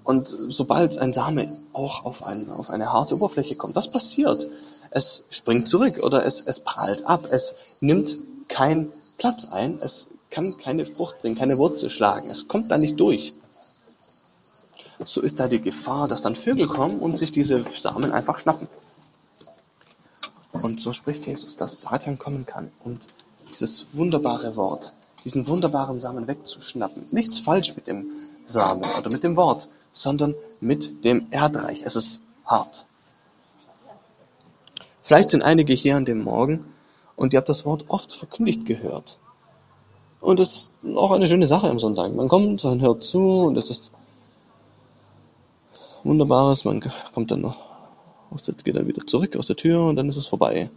Und 0.08 0.28
sobald 0.30 0.98
ein 0.98 1.12
Same 1.12 1.46
auch 1.74 2.06
auf, 2.06 2.24
ein, 2.24 2.50
auf 2.50 2.70
eine 2.70 2.94
harte 2.94 3.16
Oberfläche 3.16 3.56
kommt, 3.56 3.76
was 3.76 3.92
passiert? 3.92 4.48
Es 4.90 5.26
springt 5.30 5.68
zurück 5.68 6.00
oder 6.02 6.26
es, 6.26 6.42
es 6.42 6.62
prallt 6.62 7.06
ab, 7.06 7.26
es 7.30 7.56
nimmt 7.82 8.18
keinen 8.48 8.90
Platz 9.18 9.50
ein, 9.52 9.78
es 9.82 10.08
kann 10.32 10.58
keine 10.58 10.86
Frucht 10.86 11.22
bringen, 11.22 11.38
keine 11.38 11.58
Wurzel 11.58 11.90
schlagen, 11.90 12.30
es 12.30 12.48
kommt 12.48 12.72
da 12.72 12.78
nicht 12.78 12.98
durch 13.00 13.34
so 15.04 15.22
ist 15.22 15.40
da 15.40 15.48
die 15.48 15.62
Gefahr, 15.62 16.08
dass 16.08 16.22
dann 16.22 16.36
Vögel 16.36 16.68
kommen 16.68 17.00
und 17.00 17.18
sich 17.18 17.32
diese 17.32 17.62
Samen 17.62 18.12
einfach 18.12 18.40
schnappen. 18.40 18.68
Und 20.52 20.82
so 20.82 20.92
spricht 20.92 21.28
Jesus, 21.28 21.56
dass 21.56 21.82
Satan 21.82 22.18
kommen 22.18 22.46
kann 22.46 22.72
und 22.84 23.08
dieses 23.50 23.96
wunderbare 23.96 24.56
Wort, 24.56 24.94
diesen 25.24 25.48
wunderbaren 25.48 26.00
Samen 26.00 26.28
wegzuschnappen. 26.28 27.06
Nichts 27.12 27.40
falsch 27.40 27.76
mit 27.76 27.88
dem 27.88 28.10
Samen 28.44 28.84
oder 28.98 29.10
mit 29.10 29.24
dem 29.24 29.36
Wort, 29.36 29.68
sondern 30.02 30.36
mit 30.60 31.04
dem 31.04 31.28
Erdreich. 31.32 31.82
Es 31.84 31.96
ist 31.96 32.22
hart. 32.46 32.86
Vielleicht 35.02 35.30
sind 35.30 35.44
einige 35.44 35.74
hier 35.74 35.96
an 35.96 36.06
dem 36.06 36.24
Morgen 36.24 36.66
und 37.16 37.34
ihr 37.34 37.38
habt 37.38 37.50
das 37.50 37.66
Wort 37.66 37.86
oft 37.88 38.12
verkündigt 38.12 38.66
gehört. 38.66 39.20
Und 40.20 40.40
das 40.40 40.56
ist 40.56 40.72
auch 40.96 41.12
eine 41.12 41.28
schöne 41.28 41.48
Sache 41.48 41.70
am 41.70 41.80
Sonntag. 41.80 42.14
Man 42.14 42.28
kommt 42.28 42.64
und 42.66 42.82
hört 42.82 43.04
zu 43.04 43.20
und 43.44 43.58
es 43.58 43.70
ist 43.70 43.92
Wunderbares. 46.04 46.66
Man 46.66 46.82
kommt 47.14 47.32
dann 47.32 47.42
noch, 47.42 47.58
geht 48.64 48.76
dann 48.76 48.88
wieder 48.88 49.06
zurück 49.06 49.36
aus 49.36 49.48
der 49.48 49.56
Tür 49.56 49.86
und 49.86 49.96
dann 49.96 50.10
ist 50.10 50.18
es 50.18 50.28
vorbei. 50.28 50.70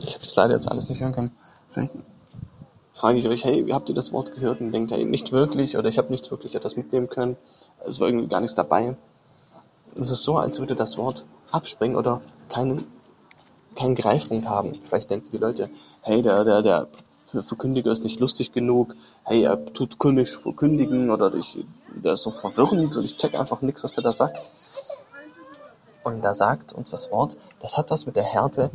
Ich 0.00 0.14
habe 0.14 0.24
das 0.24 0.36
leider 0.36 0.54
jetzt 0.54 0.70
alles 0.70 0.88
nicht 0.88 1.00
hören 1.00 1.12
können. 1.12 1.32
Vielleicht 1.68 1.92
frage 2.96 3.18
ich 3.18 3.28
euch, 3.28 3.44
hey, 3.44 3.66
habt 3.70 3.90
ihr 3.90 3.94
das 3.94 4.12
Wort 4.14 4.34
gehört? 4.34 4.60
Und 4.60 4.72
denkt, 4.72 4.90
hey, 4.90 5.04
nicht 5.04 5.30
wirklich 5.30 5.76
oder 5.76 5.88
ich 5.88 5.98
habe 5.98 6.10
nicht 6.10 6.30
wirklich 6.30 6.54
etwas 6.54 6.76
mitnehmen 6.76 7.10
können. 7.10 7.36
Es 7.86 8.00
war 8.00 8.08
irgendwie 8.08 8.28
gar 8.28 8.40
nichts 8.40 8.54
dabei. 8.54 8.96
Es 9.94 10.10
ist 10.10 10.24
so, 10.24 10.38
als 10.38 10.58
würde 10.60 10.74
das 10.74 10.96
Wort 10.96 11.26
abspringen 11.52 11.96
oder 11.96 12.22
keinen, 12.48 12.86
keinen 13.74 13.94
Greifpunkt 13.94 14.48
haben. 14.48 14.74
Vielleicht 14.82 15.10
denken 15.10 15.28
die 15.30 15.38
Leute, 15.38 15.68
hey, 16.02 16.22
der, 16.22 16.44
der, 16.44 16.62
der 16.62 16.88
Verkündiger 17.42 17.92
ist 17.92 18.02
nicht 18.02 18.18
lustig 18.20 18.52
genug, 18.52 18.94
hey, 19.24 19.42
er 19.42 19.62
tut 19.74 19.98
komisch 19.98 20.34
verkündigen 20.34 21.10
oder 21.10 21.34
ich, 21.34 21.58
der 22.02 22.14
ist 22.14 22.22
so 22.22 22.30
verwirrend 22.30 22.96
und 22.96 23.04
ich 23.04 23.18
check 23.18 23.34
einfach 23.34 23.60
nichts, 23.60 23.84
was 23.84 23.92
der 23.92 24.04
da 24.04 24.12
sagt. 24.12 24.38
Und 26.02 26.22
da 26.22 26.32
sagt 26.32 26.72
uns 26.72 26.92
das 26.92 27.10
Wort, 27.10 27.36
das 27.60 27.76
hat 27.76 27.90
was 27.90 28.06
mit 28.06 28.16
der 28.16 28.24
Härte 28.24 28.70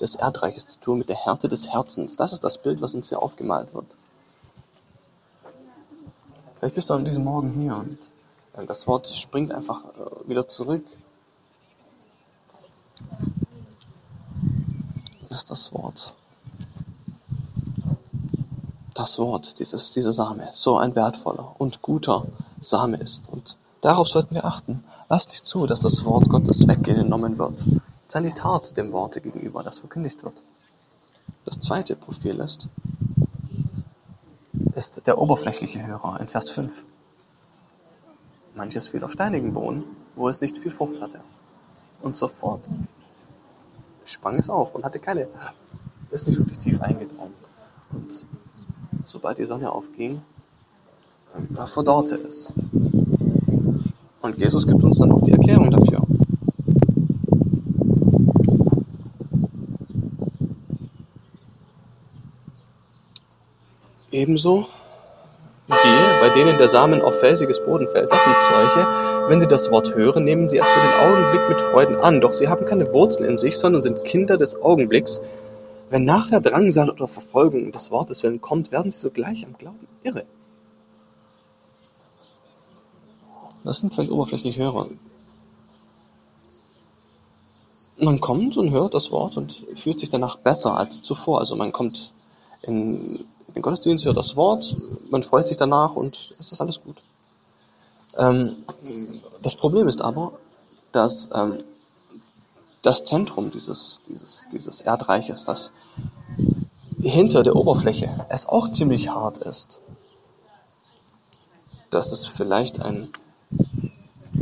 des 0.00 0.16
Erdreiches 0.16 0.66
zu 0.66 0.80
tun, 0.80 0.98
mit 0.98 1.08
der 1.08 1.16
Härte 1.16 1.48
des 1.48 1.68
Herzens. 1.68 2.16
Das 2.16 2.32
ist 2.32 2.44
das 2.44 2.58
Bild, 2.58 2.80
was 2.80 2.94
uns 2.94 3.08
hier 3.08 3.20
aufgemalt 3.20 3.74
wird. 3.74 3.96
Vielleicht 6.58 6.74
bist 6.74 6.90
du 6.90 6.94
an 6.94 7.04
diesem 7.04 7.24
Morgen 7.24 7.52
hier 7.52 7.76
und 7.76 7.98
das 8.66 8.86
Wort 8.86 9.06
springt 9.06 9.52
einfach 9.52 9.84
äh, 9.84 10.28
wieder 10.28 10.46
zurück. 10.46 10.84
Das 15.28 15.38
ist 15.38 15.50
das 15.50 15.72
Wort. 15.72 16.14
Das 18.94 19.18
Wort, 19.18 19.58
dieses, 19.58 19.92
dieser 19.92 20.12
Same, 20.12 20.48
so 20.52 20.76
ein 20.76 20.94
wertvoller 20.94 21.54
und 21.58 21.80
guter 21.80 22.26
Same 22.60 22.98
ist. 22.98 23.30
Und 23.30 23.56
darauf 23.80 24.08
sollten 24.08 24.34
wir 24.34 24.44
achten. 24.44 24.84
Lass 25.08 25.28
nicht 25.28 25.46
zu, 25.46 25.66
dass 25.66 25.80
das 25.80 26.04
Wort 26.04 26.28
Gottes 26.28 26.68
weggenommen 26.68 27.38
wird. 27.38 27.64
Sei 28.10 28.18
nicht 28.18 28.42
hart 28.42 28.76
dem 28.76 28.90
Worte 28.90 29.20
gegenüber, 29.20 29.62
das 29.62 29.78
verkündigt 29.78 30.24
wird. 30.24 30.34
Das 31.44 31.60
zweite 31.60 31.94
Profil 31.94 32.40
ist, 32.40 32.66
ist 34.74 35.06
der 35.06 35.16
oberflächliche 35.16 35.86
Hörer 35.86 36.18
in 36.18 36.26
Vers 36.26 36.50
5. 36.50 36.86
Manches 38.56 38.88
fiel 38.88 39.04
auf 39.04 39.12
steinigen 39.12 39.52
Boden, 39.52 39.84
wo 40.16 40.28
es 40.28 40.40
nicht 40.40 40.58
viel 40.58 40.72
Frucht 40.72 41.00
hatte. 41.00 41.20
Und 42.02 42.16
sofort 42.16 42.68
sprang 44.04 44.34
es 44.38 44.50
auf 44.50 44.74
und 44.74 44.82
hatte 44.82 44.98
keine, 44.98 45.28
ist 46.10 46.26
nicht 46.26 46.36
wirklich 46.36 46.58
tief 46.58 46.80
eingedrungen. 46.80 47.34
Und 47.92 48.26
sobald 49.04 49.38
die 49.38 49.46
Sonne 49.46 49.70
aufging, 49.70 50.20
da 51.50 51.64
verdorrte 51.64 52.16
es. 52.16 52.52
Und 54.20 54.36
Jesus 54.36 54.66
gibt 54.66 54.82
uns 54.82 54.98
dann 54.98 55.12
auch 55.12 55.22
die 55.22 55.30
Erklärung 55.30 55.70
dafür. 55.70 56.00
Ebenso 64.10 64.66
die, 65.70 66.20
bei 66.20 66.30
denen 66.30 66.58
der 66.58 66.68
Samen 66.68 67.00
auf 67.00 67.20
felsiges 67.20 67.64
Boden 67.64 67.86
fällt, 67.86 68.10
das 68.10 68.24
sind 68.24 68.36
solche, 68.40 68.86
wenn 69.28 69.38
sie 69.38 69.46
das 69.46 69.70
Wort 69.70 69.94
hören, 69.94 70.24
nehmen 70.24 70.48
sie 70.48 70.58
es 70.58 70.68
für 70.68 70.80
den 70.80 70.92
Augenblick 70.92 71.48
mit 71.48 71.60
Freuden 71.60 71.96
an, 71.96 72.20
doch 72.20 72.32
sie 72.32 72.48
haben 72.48 72.66
keine 72.66 72.92
Wurzeln 72.92 73.28
in 73.28 73.36
sich, 73.36 73.56
sondern 73.56 73.80
sind 73.80 74.04
Kinder 74.04 74.36
des 74.36 74.60
Augenblicks. 74.60 75.20
Wenn 75.88 76.04
nachher 76.04 76.40
Drangsal 76.40 76.90
oder 76.90 77.06
Verfolgung 77.06 77.70
des 77.72 77.90
Wortes 77.92 78.22
willen 78.22 78.40
kommt, 78.40 78.72
werden 78.72 78.90
sie 78.90 78.98
sogleich 78.98 79.46
am 79.46 79.52
Glauben 79.52 79.86
irre. 80.02 80.24
Das 83.62 83.78
sind 83.78 83.94
vielleicht 83.94 84.10
oberflächliche 84.10 84.60
Hörer. 84.62 84.88
Man 87.98 88.18
kommt 88.18 88.56
und 88.56 88.70
hört 88.70 88.94
das 88.94 89.12
Wort 89.12 89.36
und 89.36 89.52
fühlt 89.74 90.00
sich 90.00 90.08
danach 90.08 90.36
besser 90.36 90.76
als 90.76 91.02
zuvor. 91.02 91.38
Also 91.38 91.54
man 91.56 91.70
kommt 91.70 92.12
in 92.62 93.24
den 93.54 93.62
Gottesdienst, 93.62 94.04
hört 94.04 94.16
das 94.16 94.36
Wort, 94.36 94.64
man 95.10 95.22
freut 95.22 95.46
sich 95.46 95.56
danach 95.56 95.96
und 95.96 96.34
ist 96.38 96.60
alles 96.60 96.82
gut. 96.82 96.96
Ähm, 98.18 98.54
das 99.42 99.56
Problem 99.56 99.88
ist 99.88 100.02
aber, 100.02 100.32
dass 100.92 101.30
ähm, 101.34 101.56
das 102.82 103.04
Zentrum 103.04 103.50
dieses, 103.50 104.02
dieses, 104.08 104.48
dieses 104.52 104.80
Erdreiches, 104.80 105.44
das 105.44 105.72
hinter 107.00 107.42
der 107.42 107.56
Oberfläche, 107.56 108.26
es 108.28 108.46
auch 108.46 108.70
ziemlich 108.70 109.10
hart 109.10 109.38
ist. 109.38 109.80
Dass 111.90 112.12
es 112.12 112.26
vielleicht 112.26 112.80
ein, 112.82 113.08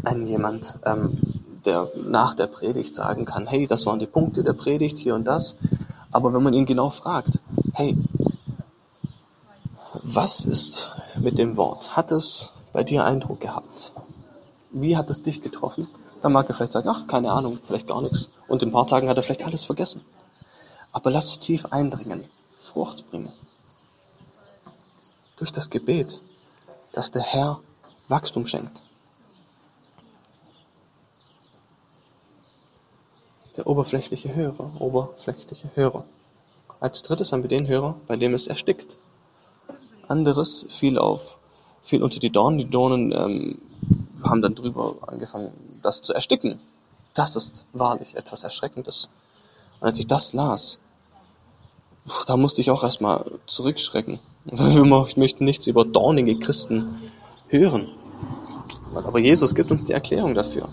ein 0.05 0.27
jemand, 0.27 0.79
ähm, 0.85 1.19
der 1.65 1.89
nach 2.09 2.35
der 2.35 2.47
Predigt 2.47 2.95
sagen 2.95 3.25
kann, 3.25 3.47
hey, 3.47 3.67
das 3.67 3.87
waren 3.87 3.99
die 3.99 4.07
Punkte 4.07 4.43
der 4.43 4.53
Predigt, 4.53 4.99
hier 4.99 5.15
und 5.15 5.25
das. 5.25 5.57
Aber 6.13 6.33
wenn 6.33 6.43
man 6.43 6.55
ihn 6.55 6.67
genau 6.67 6.91
fragt, 6.91 7.41
hey, 7.75 7.97
was 10.15 10.47
ist 10.47 10.97
mit 11.17 11.39
dem 11.39 11.59
Wort? 11.59 11.95
Hat 11.95 12.13
es 12.13 12.49
bei 12.73 12.83
dir 12.83 13.05
Eindruck 13.05 13.41
gehabt? 13.41 13.93
Wie 14.71 14.97
hat 14.97 15.11
es 15.11 15.23
dich 15.23 15.43
getroffen? 15.43 15.87
Dann 16.23 16.33
mag 16.33 16.49
er 16.49 16.55
vielleicht 16.55 16.73
sagen, 16.73 16.89
ach, 16.89 17.07
keine 17.07 17.31
Ahnung, 17.31 17.59
vielleicht 17.61 17.87
gar 17.87 18.01
nichts. 18.01 18.31
Und 18.49 18.63
in 18.63 18.71
ein 18.71 18.73
paar 18.73 18.87
Tagen 18.87 19.09
hat 19.09 19.19
er 19.19 19.23
vielleicht 19.23 19.45
alles 19.45 19.65
vergessen. 19.65 20.01
Aber 20.93 21.11
lass 21.11 21.29
es 21.29 21.39
tief 21.41 21.67
eindringen, 21.67 22.25
Frucht 22.55 23.11
bringen. 23.11 23.33
Durch 25.37 25.53
das 25.53 25.69
Gebet, 25.69 26.23
dass 26.93 27.11
der 27.11 27.23
Herr 27.23 27.61
Wachstum 28.09 28.47
schenkt. 28.47 28.83
Der 33.57 33.67
oberflächliche 33.67 34.35
Hörer, 34.35 34.81
oberflächliche 34.81 35.69
Hörer. 35.75 36.05
Als 36.81 37.03
drittes 37.03 37.33
haben 37.33 37.43
wir 37.43 37.49
den 37.49 37.69
Hörer, 37.69 37.95
bei 38.07 38.17
dem 38.17 38.33
es 38.33 38.47
erstickt 38.47 38.99
anderes 40.09 40.67
fiel 40.69 40.99
auf, 40.99 41.39
fiel 41.83 42.03
unter 42.03 42.21
die 42.21 42.31
Dornen. 42.31 42.59
Die 42.59 42.69
Dornen 42.69 43.13
ähm, 43.13 43.59
haben 44.23 44.43
dann 44.43 44.55
drüber 44.55 44.97
angefangen, 45.07 45.53
das 45.83 46.03
zu 46.03 46.15
ersticken. 46.15 46.59
Das 47.15 47.37
ist 47.37 47.67
wahrlich 47.73 48.17
etwas 48.17 48.45
Erschreckendes. 48.45 49.09
Und 49.81 49.89
als 49.89 49.99
ich 49.99 50.07
das 50.07 50.33
las, 50.33 50.79
da 52.27 52.37
musste 52.37 52.61
ich 52.61 52.71
auch 52.71 52.85
erstmal 52.85 53.25
zurückschrecken. 53.47 54.19
Wir 54.45 54.85
möchten 54.85 55.45
nichts 55.45 55.67
über 55.67 55.85
dornige 55.85 56.39
Christen 56.39 56.89
hören. 57.49 57.89
Aber 58.95 59.19
Jesus 59.19 59.55
gibt 59.55 59.71
uns 59.71 59.87
die 59.87 59.93
Erklärung 59.93 60.35
dafür. 60.35 60.69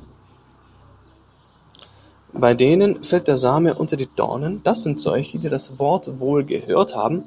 Bei 2.34 2.54
denen 2.54 3.04
fällt 3.04 3.28
der 3.28 3.38
Same 3.38 3.76
unter 3.76 3.96
die 3.96 4.10
Dornen. 4.14 4.62
Das 4.64 4.84
sind 4.84 5.00
solche, 5.00 5.40
die 5.40 5.48
das 5.48 5.80
Wort 5.80 6.20
wohl 6.20 6.44
gehört 6.44 6.96
haben, 6.96 7.24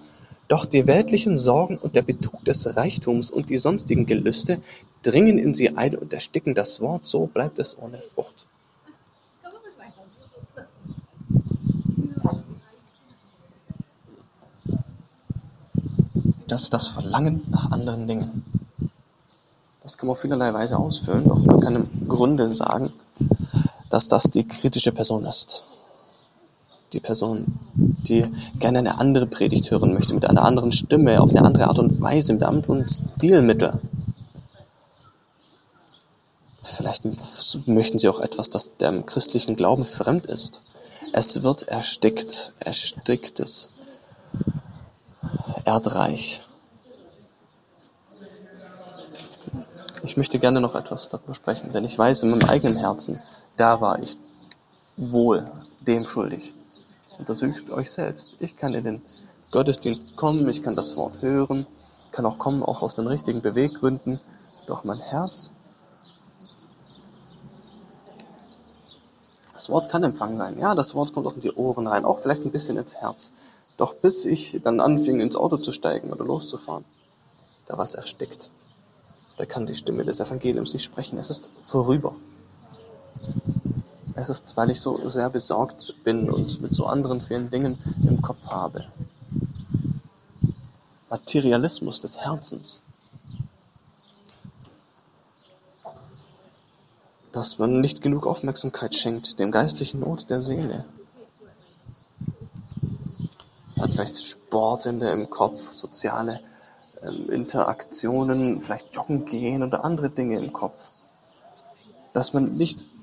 doch 0.48 0.64
die 0.64 0.86
weltlichen 0.86 1.36
Sorgen 1.36 1.78
und 1.78 1.94
der 1.94 2.02
Betrug 2.02 2.44
des 2.44 2.76
Reichtums 2.76 3.30
und 3.30 3.50
die 3.50 3.58
sonstigen 3.58 4.06
Gelüste 4.06 4.60
dringen 5.02 5.38
in 5.38 5.54
sie 5.54 5.76
ein 5.76 5.94
und 5.94 6.12
ersticken 6.12 6.54
das 6.54 6.80
Wort, 6.80 7.04
so 7.04 7.26
bleibt 7.26 7.58
es 7.58 7.78
ohne 7.78 7.98
Frucht. 7.98 8.46
Das 16.48 16.62
ist 16.62 16.72
das 16.72 16.86
Verlangen 16.86 17.42
nach 17.50 17.70
anderen 17.70 18.06
Dingen. 18.06 18.42
Das 19.82 19.98
kann 19.98 20.06
man 20.06 20.12
auf 20.12 20.20
vielerlei 20.20 20.52
Weise 20.54 20.78
ausfüllen, 20.78 21.28
doch 21.28 21.38
man 21.38 21.60
kann 21.60 21.76
im 21.76 22.08
Grunde 22.08 22.52
sagen, 22.54 22.90
dass 23.90 24.08
das 24.08 24.24
die 24.24 24.48
kritische 24.48 24.92
Person 24.92 25.26
ist 25.26 25.64
die 26.92 27.00
Person, 27.00 27.58
die 27.74 28.24
gerne 28.58 28.78
eine 28.78 28.98
andere 28.98 29.26
Predigt 29.26 29.70
hören 29.70 29.92
möchte, 29.92 30.14
mit 30.14 30.26
einer 30.26 30.42
anderen 30.42 30.72
Stimme, 30.72 31.20
auf 31.20 31.30
eine 31.30 31.44
andere 31.44 31.66
Art 31.66 31.78
und 31.78 32.00
Weise, 32.00 32.32
mit 32.32 32.42
einem 32.42 32.56
anderen 32.56 32.84
Stilmittel. 32.84 33.80
Vielleicht 36.62 37.04
möchten 37.66 37.98
sie 37.98 38.08
auch 38.08 38.20
etwas, 38.20 38.50
das 38.50 38.76
dem 38.76 39.06
christlichen 39.06 39.56
Glauben 39.56 39.84
fremd 39.84 40.26
ist. 40.26 40.62
Es 41.12 41.42
wird 41.42 41.68
erstickt, 41.68 42.52
ersticktes 42.60 43.70
Erdreich. 45.64 46.42
Ich 50.02 50.16
möchte 50.16 50.38
gerne 50.38 50.60
noch 50.60 50.74
etwas 50.74 51.08
darüber 51.08 51.34
sprechen, 51.34 51.72
denn 51.72 51.84
ich 51.84 51.98
weiß 51.98 52.22
in 52.22 52.30
meinem 52.30 52.48
eigenen 52.48 52.76
Herzen, 52.76 53.20
da 53.56 53.80
war 53.80 54.00
ich 54.02 54.16
wohl 54.96 55.44
dem 55.80 56.06
schuldig. 56.06 56.54
Untersucht 57.18 57.70
euch 57.70 57.90
selbst. 57.90 58.36
Ich 58.38 58.56
kann 58.56 58.74
in 58.74 58.84
den 58.84 59.02
Gottesdienst 59.50 60.16
kommen, 60.16 60.48
ich 60.48 60.62
kann 60.62 60.76
das 60.76 60.96
Wort 60.96 61.22
hören, 61.22 61.66
kann 62.12 62.26
auch 62.26 62.38
kommen, 62.38 62.62
auch 62.62 62.82
aus 62.82 62.94
den 62.94 63.06
richtigen 63.06 63.42
Beweggründen. 63.42 64.20
Doch 64.66 64.84
mein 64.84 64.98
Herz, 64.98 65.52
das 69.52 69.70
Wort 69.70 69.90
kann 69.90 70.04
Empfang 70.04 70.36
sein. 70.36 70.58
Ja, 70.58 70.74
das 70.74 70.94
Wort 70.94 71.12
kommt 71.12 71.26
auch 71.26 71.34
in 71.34 71.40
die 71.40 71.52
Ohren 71.52 71.86
rein, 71.86 72.04
auch 72.04 72.20
vielleicht 72.20 72.44
ein 72.44 72.52
bisschen 72.52 72.76
ins 72.76 72.96
Herz. 72.96 73.32
Doch 73.76 73.94
bis 73.94 74.24
ich 74.24 74.60
dann 74.62 74.80
anfing, 74.80 75.20
ins 75.20 75.36
Auto 75.36 75.56
zu 75.56 75.72
steigen 75.72 76.12
oder 76.12 76.24
loszufahren, 76.24 76.84
da 77.66 77.76
war 77.76 77.84
es 77.84 77.94
erstickt. 77.94 78.50
Da 79.36 79.46
kann 79.46 79.66
die 79.66 79.74
Stimme 79.74 80.04
des 80.04 80.20
Evangeliums 80.20 80.74
nicht 80.74 80.84
sprechen. 80.84 81.18
Es 81.18 81.30
ist 81.30 81.50
vorüber. 81.62 82.14
Es 84.20 84.28
ist, 84.28 84.56
weil 84.56 84.70
ich 84.70 84.80
so 84.80 85.08
sehr 85.08 85.30
besorgt 85.30 85.94
bin 86.02 86.28
und 86.28 86.60
mit 86.60 86.74
so 86.74 86.86
anderen 86.86 87.20
vielen 87.20 87.50
Dingen 87.50 87.78
im 88.04 88.20
Kopf 88.20 88.50
habe. 88.50 88.84
Materialismus 91.08 92.00
des 92.00 92.18
Herzens. 92.18 92.82
Dass 97.30 97.60
man 97.60 97.80
nicht 97.80 98.02
genug 98.02 98.26
Aufmerksamkeit 98.26 98.92
schenkt 98.96 99.38
dem 99.38 99.52
geistlichen 99.52 100.00
Not 100.00 100.28
der 100.30 100.42
Seele. 100.42 100.84
Hat 103.78 103.94
vielleicht 103.94 104.20
Sportende 104.20 105.10
im 105.10 105.30
Kopf, 105.30 105.72
soziale 105.72 106.40
ähm, 107.02 107.30
Interaktionen, 107.30 108.60
vielleicht 108.60 108.96
joggen 108.96 109.26
gehen 109.26 109.62
oder 109.62 109.84
andere 109.84 110.10
Dinge 110.10 110.38
im 110.38 110.52
Kopf. 110.52 110.76
Dass 112.12 112.32
man 112.32 112.56
nicht 112.56 112.97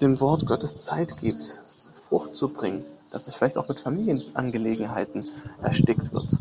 dem 0.00 0.20
Wort 0.20 0.46
Gottes 0.46 0.76
Zeit 0.78 1.16
gibt, 1.18 1.60
Frucht 1.92 2.34
zu 2.34 2.48
bringen, 2.52 2.84
dass 3.10 3.26
es 3.26 3.34
vielleicht 3.34 3.58
auch 3.58 3.68
mit 3.68 3.80
Familienangelegenheiten 3.80 5.28
erstickt 5.62 6.12
wird. 6.12 6.40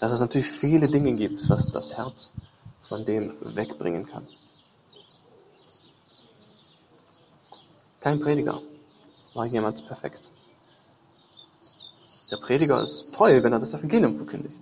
Dass 0.00 0.12
es 0.12 0.20
natürlich 0.20 0.48
viele 0.48 0.88
Dinge 0.88 1.12
gibt, 1.14 1.48
was 1.50 1.70
das 1.70 1.96
Herz 1.96 2.32
von 2.80 3.04
dem 3.04 3.32
wegbringen 3.54 4.06
kann. 4.06 4.26
Kein 8.00 8.18
Prediger 8.18 8.60
war 9.34 9.46
jemals 9.46 9.82
perfekt. 9.82 10.28
Der 12.30 12.36
Prediger 12.38 12.82
ist 12.82 13.14
toll, 13.14 13.42
wenn 13.42 13.52
er 13.52 13.60
das 13.60 13.74
Evangelium 13.74 14.16
verkündigt. 14.16 14.54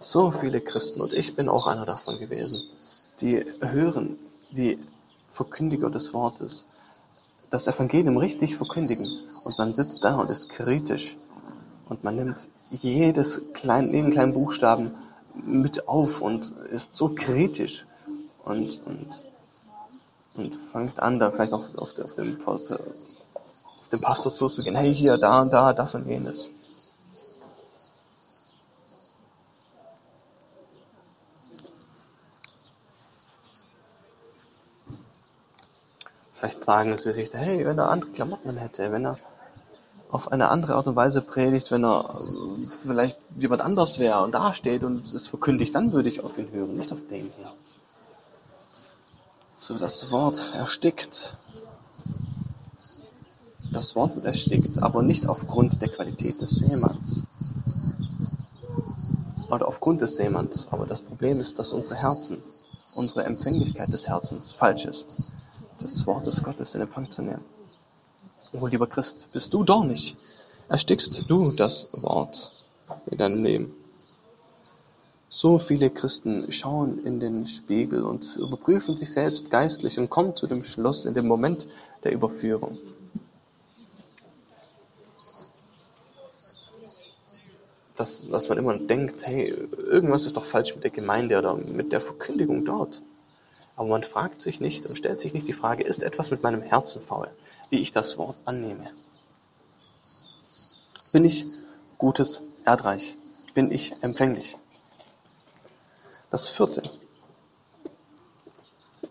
So 0.00 0.30
viele 0.30 0.60
Christen, 0.60 1.02
und 1.02 1.12
ich 1.12 1.36
bin 1.36 1.48
auch 1.48 1.66
einer 1.66 1.84
davon 1.84 2.18
gewesen, 2.18 2.62
die 3.20 3.44
hören 3.60 4.18
die 4.50 4.78
Verkündiger 5.30 5.90
des 5.90 6.12
Wortes. 6.12 6.66
Das 7.50 7.66
Evangelium 7.66 8.16
richtig 8.16 8.56
verkündigen. 8.56 9.08
Und 9.44 9.58
man 9.58 9.74
sitzt 9.74 10.04
da 10.04 10.16
und 10.16 10.28
ist 10.28 10.48
kritisch. 10.48 11.16
Und 11.88 12.04
man 12.04 12.16
nimmt 12.16 12.48
jedes 12.70 13.42
klein, 13.52 13.92
jeden 13.92 14.10
kleinen 14.10 14.32
Buchstaben 14.34 14.94
mit 15.44 15.88
auf 15.88 16.20
und 16.20 16.50
ist 16.70 16.94
so 16.94 17.14
kritisch 17.14 17.86
und, 18.44 18.80
und, 18.86 19.24
und 20.34 20.54
fängt 20.54 21.00
an, 21.00 21.18
da 21.18 21.30
vielleicht 21.30 21.52
auch 21.52 21.64
auf, 21.76 21.98
auf, 21.98 22.14
den, 22.14 22.38
auf 22.46 23.88
den 23.90 24.00
Pastor 24.00 24.32
zuzugehen, 24.32 24.76
hey, 24.76 24.94
hier, 24.94 25.18
da 25.18 25.42
und 25.42 25.52
da, 25.52 25.72
das 25.72 25.94
und 25.94 26.06
jenes. 26.06 26.52
Vielleicht 36.40 36.64
sagen 36.64 36.96
sie 36.96 37.12
sich, 37.12 37.28
hey, 37.34 37.66
wenn 37.66 37.76
er 37.76 37.90
andere 37.90 38.12
Klamotten 38.12 38.56
hätte, 38.56 38.90
wenn 38.92 39.04
er 39.04 39.18
auf 40.10 40.32
eine 40.32 40.48
andere 40.48 40.74
Art 40.74 40.86
und 40.86 40.96
Weise 40.96 41.20
predigt, 41.20 41.70
wenn 41.70 41.84
er 41.84 42.08
äh, 42.08 42.66
vielleicht 42.66 43.18
jemand 43.36 43.60
anders 43.60 43.98
wäre 43.98 44.22
und 44.22 44.32
dasteht 44.32 44.82
und 44.82 45.12
es 45.12 45.28
verkündigt, 45.28 45.74
dann 45.74 45.92
würde 45.92 46.08
ich 46.08 46.24
auf 46.24 46.38
ihn 46.38 46.50
hören, 46.50 46.78
nicht 46.78 46.92
auf 46.92 47.06
den 47.08 47.30
hier. 47.36 47.52
So 49.58 49.76
das 49.76 50.10
Wort 50.12 50.52
erstickt. 50.54 51.34
Das 53.72 53.94
Wort 53.94 54.16
wird 54.16 54.24
erstickt, 54.24 54.82
aber 54.82 55.02
nicht 55.02 55.28
aufgrund 55.28 55.82
der 55.82 55.88
Qualität 55.88 56.40
des 56.40 56.60
Seemanns. 56.60 57.24
Oder 59.50 59.68
aufgrund 59.68 60.00
des 60.00 60.16
Seemanns. 60.16 60.68
Aber 60.70 60.86
das 60.86 61.02
Problem 61.02 61.38
ist, 61.38 61.58
dass 61.58 61.74
unsere 61.74 61.96
Herzen, 61.96 62.42
unsere 62.94 63.24
Empfänglichkeit 63.24 63.92
des 63.92 64.08
Herzens 64.08 64.52
falsch 64.52 64.86
ist 64.86 65.30
des 65.82 66.06
Wortes 66.06 66.42
Gottes 66.42 66.74
in 66.74 66.82
Empfang 66.82 67.10
zu 67.10 67.22
nehmen. 67.22 67.44
Oh, 68.52 68.66
lieber 68.66 68.86
Christ, 68.86 69.32
bist 69.32 69.54
du 69.54 69.64
dornig? 69.64 70.16
Erstickst 70.68 71.28
du 71.28 71.50
das 71.52 71.88
Wort 71.92 72.52
in 73.06 73.18
deinem 73.18 73.44
Leben? 73.44 73.74
So 75.28 75.60
viele 75.60 75.90
Christen 75.90 76.50
schauen 76.50 76.98
in 77.04 77.20
den 77.20 77.46
Spiegel 77.46 78.02
und 78.02 78.36
überprüfen 78.36 78.96
sich 78.96 79.12
selbst 79.12 79.50
geistlich 79.50 79.96
und 79.98 80.10
kommen 80.10 80.34
zu 80.34 80.48
dem 80.48 80.60
Schluss 80.60 81.06
in 81.06 81.14
dem 81.14 81.28
Moment 81.28 81.68
der 82.02 82.12
Überführung. 82.12 82.76
Dass, 87.96 88.28
dass 88.28 88.48
man 88.48 88.58
immer 88.58 88.76
denkt, 88.76 89.24
hey, 89.24 89.54
irgendwas 89.86 90.26
ist 90.26 90.36
doch 90.36 90.44
falsch 90.44 90.74
mit 90.74 90.82
der 90.82 90.90
Gemeinde 90.90 91.38
oder 91.38 91.54
mit 91.54 91.92
der 91.92 92.00
Verkündigung 92.00 92.64
dort. 92.64 93.00
Aber 93.80 93.88
man 93.88 94.02
fragt 94.02 94.42
sich 94.42 94.60
nicht 94.60 94.84
und 94.84 94.98
stellt 94.98 95.18
sich 95.18 95.32
nicht 95.32 95.48
die 95.48 95.54
Frage, 95.54 95.82
ist 95.82 96.02
etwas 96.02 96.30
mit 96.30 96.42
meinem 96.42 96.60
Herzen 96.60 97.00
faul, 97.00 97.30
wie 97.70 97.78
ich 97.78 97.92
das 97.92 98.18
Wort 98.18 98.36
annehme? 98.44 98.90
Bin 101.12 101.24
ich 101.24 101.46
gutes 101.96 102.42
Erdreich? 102.66 103.16
Bin 103.54 103.72
ich 103.72 103.94
empfänglich? 104.02 104.58
Das 106.30 106.50
vierte, 106.50 106.82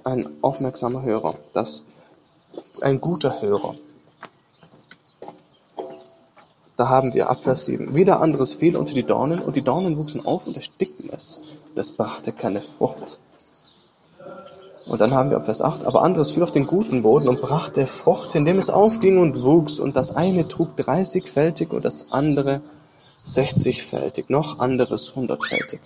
ein 0.04 0.30
aufmerksamer 0.44 1.02
Hörer, 1.02 1.34
das 1.54 1.86
ein 2.82 3.02
guter 3.02 3.42
Hörer. 3.42 3.74
Da 6.78 6.90
haben 6.90 7.16
wir 7.16 7.32
ab 7.32 7.44
Vers 7.44 7.66
7. 7.66 7.96
Wieder 7.96 8.22
anderes 8.22 8.54
fiel 8.54 8.78
unter 8.78 8.94
die 8.94 9.02
Dornen, 9.02 9.40
und 9.40 9.56
die 9.56 9.64
Dornen 9.64 9.98
wuchsen 9.98 10.24
auf 10.28 10.46
und 10.46 10.56
erstickten 10.56 11.10
es, 11.10 11.40
und 11.70 11.78
es 11.80 11.92
brachte 11.92 12.34
keine 12.34 12.62
Frucht. 12.62 13.20
Und 14.90 15.02
dann 15.02 15.14
haben 15.14 15.30
wir 15.30 15.38
ab 15.38 15.46
Vers 15.46 15.62
8, 15.62 15.86
aber 15.86 16.02
anderes 16.02 16.32
fiel 16.32 16.42
auf 16.42 16.50
den 16.50 16.66
guten 16.66 17.04
Boden 17.04 17.30
und 17.30 17.42
brachte 17.42 17.86
Frucht, 17.86 18.34
indem 18.34 18.58
es 18.58 18.72
aufging 18.72 19.20
und 19.20 19.44
wuchs. 19.44 19.80
Und 19.80 19.96
das 19.96 20.16
eine 20.16 20.48
trug 20.48 20.76
dreißigfältig 20.78 21.72
und 21.72 21.86
das 21.86 22.12
andere 22.12 22.62
sechzigfältig, 23.22 24.30
noch 24.30 24.58
anderes 24.58 25.16
hundertfältig. 25.16 25.80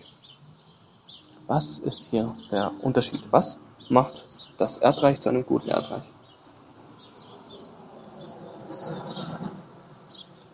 Was 1.47 1.79
ist 1.79 2.11
hier 2.11 2.33
der 2.49 2.71
Unterschied? 2.81 3.27
Was 3.31 3.59
macht 3.89 4.25
das 4.57 4.77
Erdreich 4.77 5.19
zu 5.19 5.27
einem 5.27 5.45
guten 5.45 5.67
Erdreich? 5.67 6.05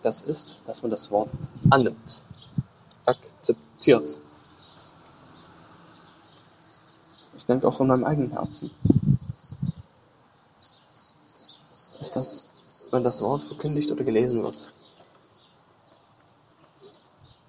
Das 0.02 0.24
ist, 0.24 0.58
dass 0.66 0.82
man 0.82 0.90
das 0.90 1.12
Wort 1.12 1.32
annimmt, 1.70 2.24
akzeptiert, 3.06 4.20
denke 7.50 7.68
auch 7.68 7.82
in 7.82 7.88
meinem 7.88 8.04
eigenen 8.04 8.32
Herzen. 8.32 8.72
Ist 12.00 12.16
das, 12.16 12.46
wenn 12.92 13.04
das 13.04 13.22
Wort 13.22 13.44
verkündigt 13.44 13.92
oder 13.92 14.04
gelesen 14.04 14.44
wird, 14.44 14.72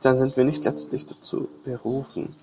dann 0.00 0.16
sind 0.16 0.36
wir 0.36 0.44
nicht 0.44 0.64
letztlich 0.64 1.06
dazu 1.06 1.48
berufen, 1.64 2.34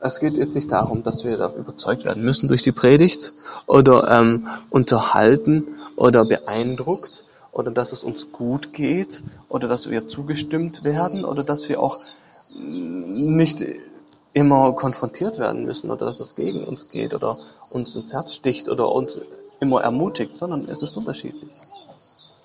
es 0.00 0.18
geht 0.18 0.36
jetzt 0.36 0.54
nicht 0.54 0.70
darum, 0.72 1.04
dass 1.04 1.24
wir 1.24 1.36
da 1.36 1.52
überzeugt 1.54 2.04
werden 2.04 2.24
müssen 2.24 2.48
durch 2.48 2.62
die 2.62 2.72
Predigt 2.72 3.32
oder 3.66 4.10
ähm, 4.10 4.48
unterhalten 4.70 5.68
oder 5.96 6.24
beeindruckt, 6.24 7.22
oder 7.52 7.70
dass 7.70 7.92
es 7.92 8.02
uns 8.02 8.32
gut 8.32 8.72
geht 8.72 9.22
oder 9.48 9.68
dass 9.68 9.90
wir 9.90 10.08
zugestimmt 10.08 10.84
werden 10.84 11.24
oder 11.24 11.44
dass 11.44 11.68
wir 11.68 11.80
auch 11.80 12.00
nicht 12.50 13.64
immer 14.32 14.72
konfrontiert 14.72 15.38
werden 15.38 15.64
müssen 15.64 15.90
oder 15.90 16.06
dass 16.06 16.20
es 16.20 16.34
gegen 16.34 16.64
uns 16.64 16.88
geht 16.88 17.14
oder 17.14 17.38
uns 17.70 17.94
ins 17.94 18.12
Herz 18.12 18.34
sticht 18.34 18.68
oder 18.68 18.90
uns 18.90 19.20
immer 19.60 19.82
ermutigt, 19.82 20.36
sondern 20.36 20.66
es 20.68 20.82
ist 20.82 20.96
unterschiedlich 20.96 21.52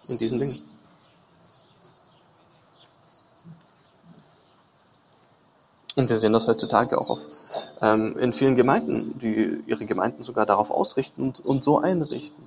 in 0.09 0.17
diesen 0.17 0.39
Dingen. 0.39 0.59
Und 5.95 6.09
wir 6.09 6.17
sehen 6.17 6.33
das 6.33 6.47
heutzutage 6.47 6.99
auch 6.99 7.09
auf, 7.09 7.25
ähm, 7.81 8.15
in 8.19 8.31
vielen 8.31 8.55
Gemeinden, 8.55 9.17
die 9.17 9.63
ihre 9.65 9.85
Gemeinden 9.85 10.21
sogar 10.21 10.45
darauf 10.45 10.69
ausrichten 10.69 11.23
und, 11.23 11.39
und 11.39 11.63
so 11.63 11.79
einrichten. 11.79 12.43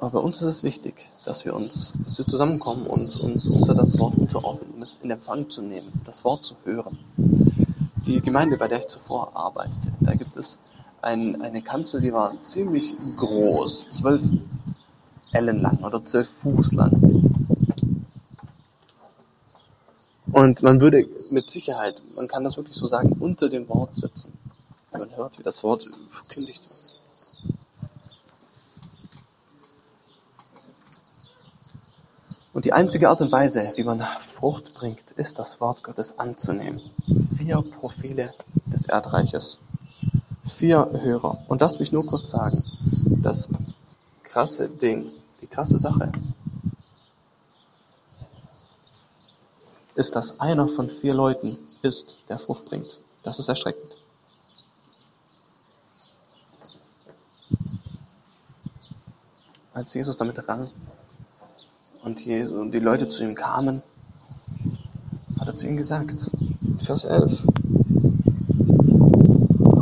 Aber 0.00 0.10
bei 0.10 0.18
uns 0.20 0.40
ist 0.40 0.46
es 0.46 0.62
wichtig, 0.62 1.10
dass 1.24 1.44
wir 1.44 1.54
uns, 1.54 1.96
dass 1.98 2.18
wir 2.18 2.26
zusammenkommen 2.26 2.86
und 2.86 3.16
uns 3.16 3.48
unter 3.48 3.74
das 3.74 3.98
Wort 3.98 4.16
unterordnen, 4.16 4.74
um 4.74 4.82
es 4.82 4.98
in 5.02 5.10
Empfang 5.10 5.50
zu 5.50 5.62
nehmen, 5.62 5.92
das 6.04 6.24
Wort 6.24 6.46
zu 6.46 6.54
hören. 6.64 6.96
Die 8.06 8.20
Gemeinde, 8.20 8.56
bei 8.56 8.68
der 8.68 8.78
ich 8.78 8.88
zuvor 8.88 9.34
arbeitete, 9.34 9.90
da 10.00 10.14
gibt 10.14 10.36
es 10.36 10.60
ein, 11.02 11.42
eine 11.42 11.62
Kanzel, 11.62 12.00
die 12.00 12.12
war 12.12 12.32
ziemlich 12.44 12.94
groß, 13.16 13.86
zwölf 13.90 14.22
Ellen 15.32 15.60
lang 15.60 15.82
oder 15.82 16.04
zwölf 16.04 16.28
Fuß 16.28 16.74
lang. 16.74 16.92
Und 20.30 20.62
man 20.62 20.80
würde 20.80 21.08
mit 21.30 21.50
Sicherheit, 21.50 22.02
man 22.14 22.28
kann 22.28 22.44
das 22.44 22.56
wirklich 22.56 22.76
so 22.76 22.86
sagen, 22.86 23.16
unter 23.18 23.48
dem 23.48 23.68
Wort 23.68 23.96
sitzen. 23.96 24.32
Man 24.92 25.14
hört, 25.16 25.38
wie 25.38 25.42
das 25.42 25.64
Wort 25.64 25.88
verkündigt 26.06 26.62
wird. 26.68 26.87
Und 32.58 32.64
die 32.64 32.72
einzige 32.72 33.08
Art 33.08 33.20
und 33.20 33.30
Weise, 33.30 33.70
wie 33.76 33.84
man 33.84 34.00
Frucht 34.00 34.74
bringt, 34.74 35.12
ist 35.12 35.38
das 35.38 35.60
Wort 35.60 35.84
Gottes 35.84 36.18
anzunehmen. 36.18 36.80
Vier 37.36 37.62
Profile 37.62 38.34
des 38.66 38.86
Erdreiches. 38.86 39.60
Vier 40.44 40.90
Hörer. 40.92 41.44
Und 41.46 41.62
das 41.62 41.78
will 41.78 41.84
ich 41.84 41.92
nur 41.92 42.04
kurz 42.04 42.30
sagen. 42.30 42.64
Das 43.22 43.48
krasse 44.24 44.68
Ding 44.68 45.08
krasse 45.48 45.78
Sache 45.78 46.10
ist, 49.94 50.16
dass 50.16 50.40
einer 50.40 50.66
von 50.66 50.90
vier 50.90 51.14
Leuten 51.14 51.56
ist, 51.82 52.16
der 52.28 52.40
Frucht 52.40 52.64
bringt. 52.64 52.98
Das 53.22 53.38
ist 53.38 53.48
erschreckend. 53.48 53.96
Als 59.74 59.94
Jesus 59.94 60.16
damit 60.16 60.48
rang 60.48 60.68
und 62.08 62.72
die 62.72 62.78
Leute 62.78 63.06
zu 63.08 63.22
ihm 63.22 63.34
kamen, 63.34 63.82
hat 65.38 65.48
er 65.48 65.56
zu 65.56 65.66
ihnen 65.66 65.76
gesagt, 65.76 66.30
Vers 66.78 67.04
11, 67.04 67.44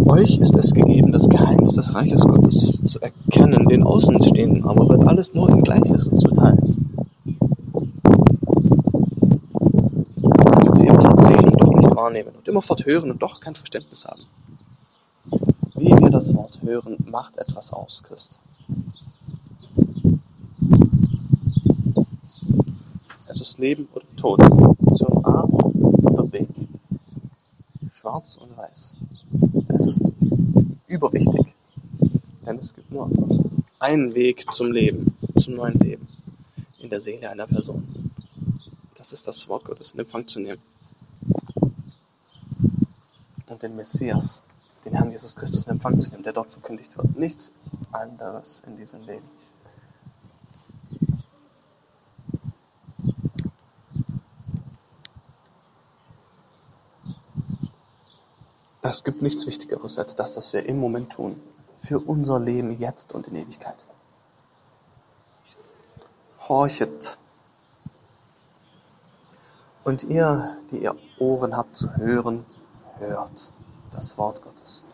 euch 0.07 0.39
ist 0.39 0.57
es 0.57 0.75
gegeben, 0.75 1.13
das 1.13 1.29
Geheimnis 1.29 1.75
des 1.75 1.95
Reiches 1.95 2.23
Gottes 2.23 2.83
zu 2.85 3.01
erkennen, 3.01 3.69
den 3.69 3.85
Außenstehenden 3.85 4.65
aber 4.65 4.89
wird 4.89 5.07
alles 5.07 5.35
nur 5.35 5.49
im 5.51 5.63
Gleichnissen 5.63 6.19
zuteil. 6.19 6.59
Damit 10.51 10.77
sie 10.79 10.87
immer 10.89 11.21
sehen 11.21 11.45
und 11.45 11.61
doch 11.61 11.75
nicht 11.75 11.95
wahrnehmen 11.95 12.33
und 12.37 12.49
immerfort 12.49 12.87
hören 12.87 13.13
und 13.13 13.23
doch 13.23 13.39
kein 13.39 13.55
Verständnis 13.55 14.05
haben. 14.05 14.23
Wie 15.77 15.93
wir 15.97 16.11
das 16.11 16.35
Wort 16.35 16.61
hören, 16.63 16.97
macht 17.09 17.39
etwas 17.39 17.73
aus, 17.73 18.03
Christ. 18.03 18.41
Leben 23.59 23.89
oder 23.95 24.05
Tod, 24.17 24.41
Option 24.41 25.25
A 25.25 25.45
oder 25.45 26.25
B, 26.25 26.47
schwarz 27.93 28.37
und 28.37 28.57
weiß. 28.57 28.95
Es 29.69 29.89
ist 29.89 30.13
überwichtig, 30.87 31.55
denn 32.45 32.59
es 32.59 32.75
gibt 32.75 32.91
nur 32.91 33.11
einen 33.79 34.15
Weg 34.15 34.53
zum 34.53 34.73
Leben, 34.73 35.17
zum 35.37 35.55
neuen 35.55 35.79
Leben 35.79 36.09
in 36.79 36.91
der 36.91 37.01
Seele 37.01 37.31
einer 37.31 37.47
Person. 37.47 37.83
Das 38.97 39.13
ist 39.13 39.27
das 39.29 39.49
Wort 39.49 39.65
Gottes 39.65 39.93
in 39.93 40.01
Empfang 40.01 40.27
zu 40.27 40.41
nehmen. 40.41 40.61
Und 43.49 43.63
den 43.63 43.77
Messias, 43.77 44.45
den 44.85 44.95
Herrn 44.95 45.11
Jesus 45.11 45.37
Christus 45.37 45.65
in 45.67 45.73
Empfang 45.73 46.01
zu 46.01 46.11
nehmen, 46.11 46.25
der 46.25 46.33
dort 46.33 46.51
verkündigt 46.51 46.97
wird. 46.97 47.17
Nichts 47.17 47.53
anderes 47.93 48.63
in 48.67 48.77
diesem 48.77 49.05
Leben. 49.07 49.25
Es 58.89 59.03
gibt 59.03 59.21
nichts 59.21 59.47
Wichtigeres 59.49 59.99
als 59.99 60.15
das, 60.15 60.37
was 60.37 60.53
wir 60.53 60.65
im 60.67 60.79
Moment 60.79 61.11
tun. 61.13 61.41
Für 61.77 61.99
unser 61.99 62.39
Leben 62.39 62.79
jetzt 62.79 63.15
und 63.15 63.27
in 63.27 63.35
Ewigkeit. 63.35 63.85
Horchet. 66.49 67.19
Und 69.83 70.05
ihr, 70.05 70.57
die 70.71 70.85
ihr 70.85 70.95
Ohren 71.19 71.57
habt 71.57 71.75
zu 71.75 71.97
hören, 71.97 72.45
hört 72.99 73.53
das 73.93 74.17
Wort 74.19 74.43
Gottes. 74.43 74.85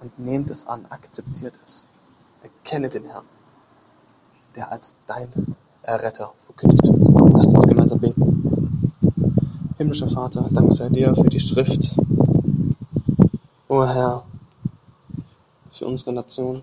Und 0.00 0.18
nehmt 0.18 0.50
es 0.50 0.66
an, 0.66 0.86
akzeptiert 0.90 1.58
es. 1.64 1.86
Erkenne 2.42 2.88
den 2.88 3.04
Herrn, 3.04 3.24
der 4.56 4.72
als 4.72 4.96
dein 5.06 5.56
Erretter 5.82 6.32
verkündigt 6.38 6.82
wird. 6.82 7.32
Lasst 7.32 7.54
uns 7.54 7.66
gemeinsam 7.66 8.00
beten. 8.00 8.34
Himmlischer 9.78 10.08
Vater, 10.08 10.48
Dank 10.50 10.72
sei 10.72 10.88
dir 10.88 11.14
für 11.14 11.28
die 11.28 11.40
Schrift, 11.40 11.96
O 13.74 13.84
Herr, 13.84 14.22
für 15.68 15.86
unsere 15.86 16.12
Nation, 16.12 16.62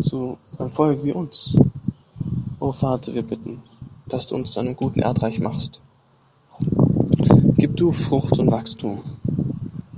zu 0.00 0.38
einem 0.58 0.70
Volk 0.70 1.04
wie 1.04 1.12
uns. 1.12 1.54
O 2.58 2.72
Vater, 2.72 3.12
wir 3.12 3.22
bitten, 3.22 3.62
dass 4.08 4.26
du 4.26 4.36
uns 4.36 4.52
zu 4.52 4.60
einem 4.60 4.74
guten 4.74 5.00
Erdreich 5.00 5.38
machst. 5.38 5.82
Gib 7.58 7.76
du 7.76 7.92
Frucht 7.92 8.38
und 8.38 8.50
Wachstum 8.50 9.02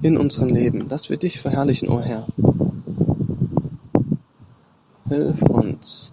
in 0.02 0.16
unserem 0.16 0.48
Leben, 0.48 0.88
dass 0.88 1.10
wir 1.10 1.16
dich 1.16 1.38
verherrlichen, 1.38 1.88
o 1.88 2.00
Herr. 2.00 2.26
Hilf 5.06 5.42
uns, 5.42 6.12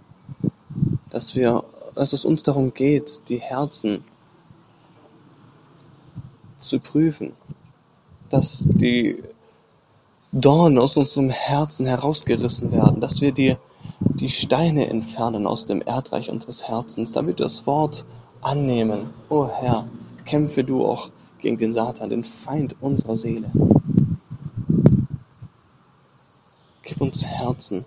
dass 1.09 1.35
wir, 1.35 1.63
dass 1.95 2.13
es 2.13 2.23
uns 2.23 2.43
darum 2.43 2.71
geht, 2.71 3.29
die 3.29 3.41
Herzen 3.41 4.03
zu 6.55 6.79
prüfen, 6.79 7.33
dass 8.29 8.63
die 8.67 9.23
Dornen 10.37 10.77
aus 10.79 10.97
unserem 10.97 11.29
Herzen 11.29 11.85
herausgerissen 11.85 12.73
werden, 12.73 12.99
dass 12.99 13.21
wir 13.21 13.31
dir 13.31 13.57
die 14.01 14.27
Steine 14.27 14.89
entfernen 14.89 15.47
aus 15.47 15.63
dem 15.63 15.81
Erdreich 15.81 16.29
unseres 16.29 16.67
Herzens, 16.67 17.13
damit 17.13 17.39
wir 17.39 17.45
das 17.45 17.65
Wort 17.65 18.05
annehmen. 18.41 19.11
O 19.29 19.47
Herr, 19.47 19.87
kämpfe 20.25 20.65
du 20.65 20.85
auch 20.85 21.09
gegen 21.39 21.57
den 21.57 21.73
Satan, 21.73 22.09
den 22.09 22.25
Feind 22.25 22.75
unserer 22.81 23.15
Seele. 23.15 23.49
Gib 26.83 26.99
uns 26.99 27.25
Herzen, 27.25 27.85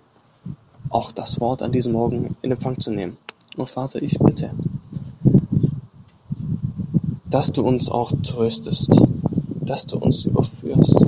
auch 0.89 1.11
das 1.11 1.39
Wort 1.39 1.61
an 1.61 1.71
diesem 1.71 1.93
Morgen 1.93 2.35
in 2.41 2.51
Empfang 2.51 2.79
zu 2.79 2.89
nehmen. 2.89 3.15
Oh 3.57 3.67
Vater, 3.67 4.01
ich 4.01 4.17
bitte, 4.17 4.51
dass 7.29 7.53
du 7.53 7.61
uns 7.61 7.91
auch 7.91 8.11
tröstest, 8.23 9.03
dass 9.61 9.85
du 9.85 9.99
uns 9.99 10.25
überführst, 10.25 11.05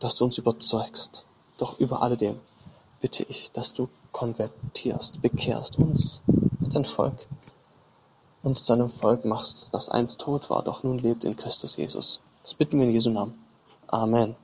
dass 0.00 0.16
du 0.16 0.24
uns 0.24 0.38
überzeugst. 0.38 1.24
Doch 1.58 1.78
über 1.78 2.02
alledem 2.02 2.40
bitte 3.00 3.24
ich, 3.24 3.52
dass 3.52 3.72
du 3.72 3.88
konvertierst, 4.12 5.22
bekehrst 5.22 5.78
uns 5.78 6.22
als 6.60 6.76
ein 6.76 6.84
Volk 6.84 7.14
und 8.42 8.58
zu 8.58 8.72
einem 8.72 8.88
Volk 8.88 9.24
machst, 9.24 9.72
das 9.72 9.88
einst 9.88 10.20
tot 10.20 10.50
war, 10.50 10.62
doch 10.62 10.82
nun 10.82 10.98
lebt 10.98 11.24
in 11.24 11.36
Christus 11.36 11.76
Jesus. 11.76 12.20
Das 12.42 12.54
bitten 12.54 12.78
wir 12.78 12.86
in 12.86 12.92
Jesu 12.92 13.10
Namen. 13.10 13.34
Amen. 13.88 14.36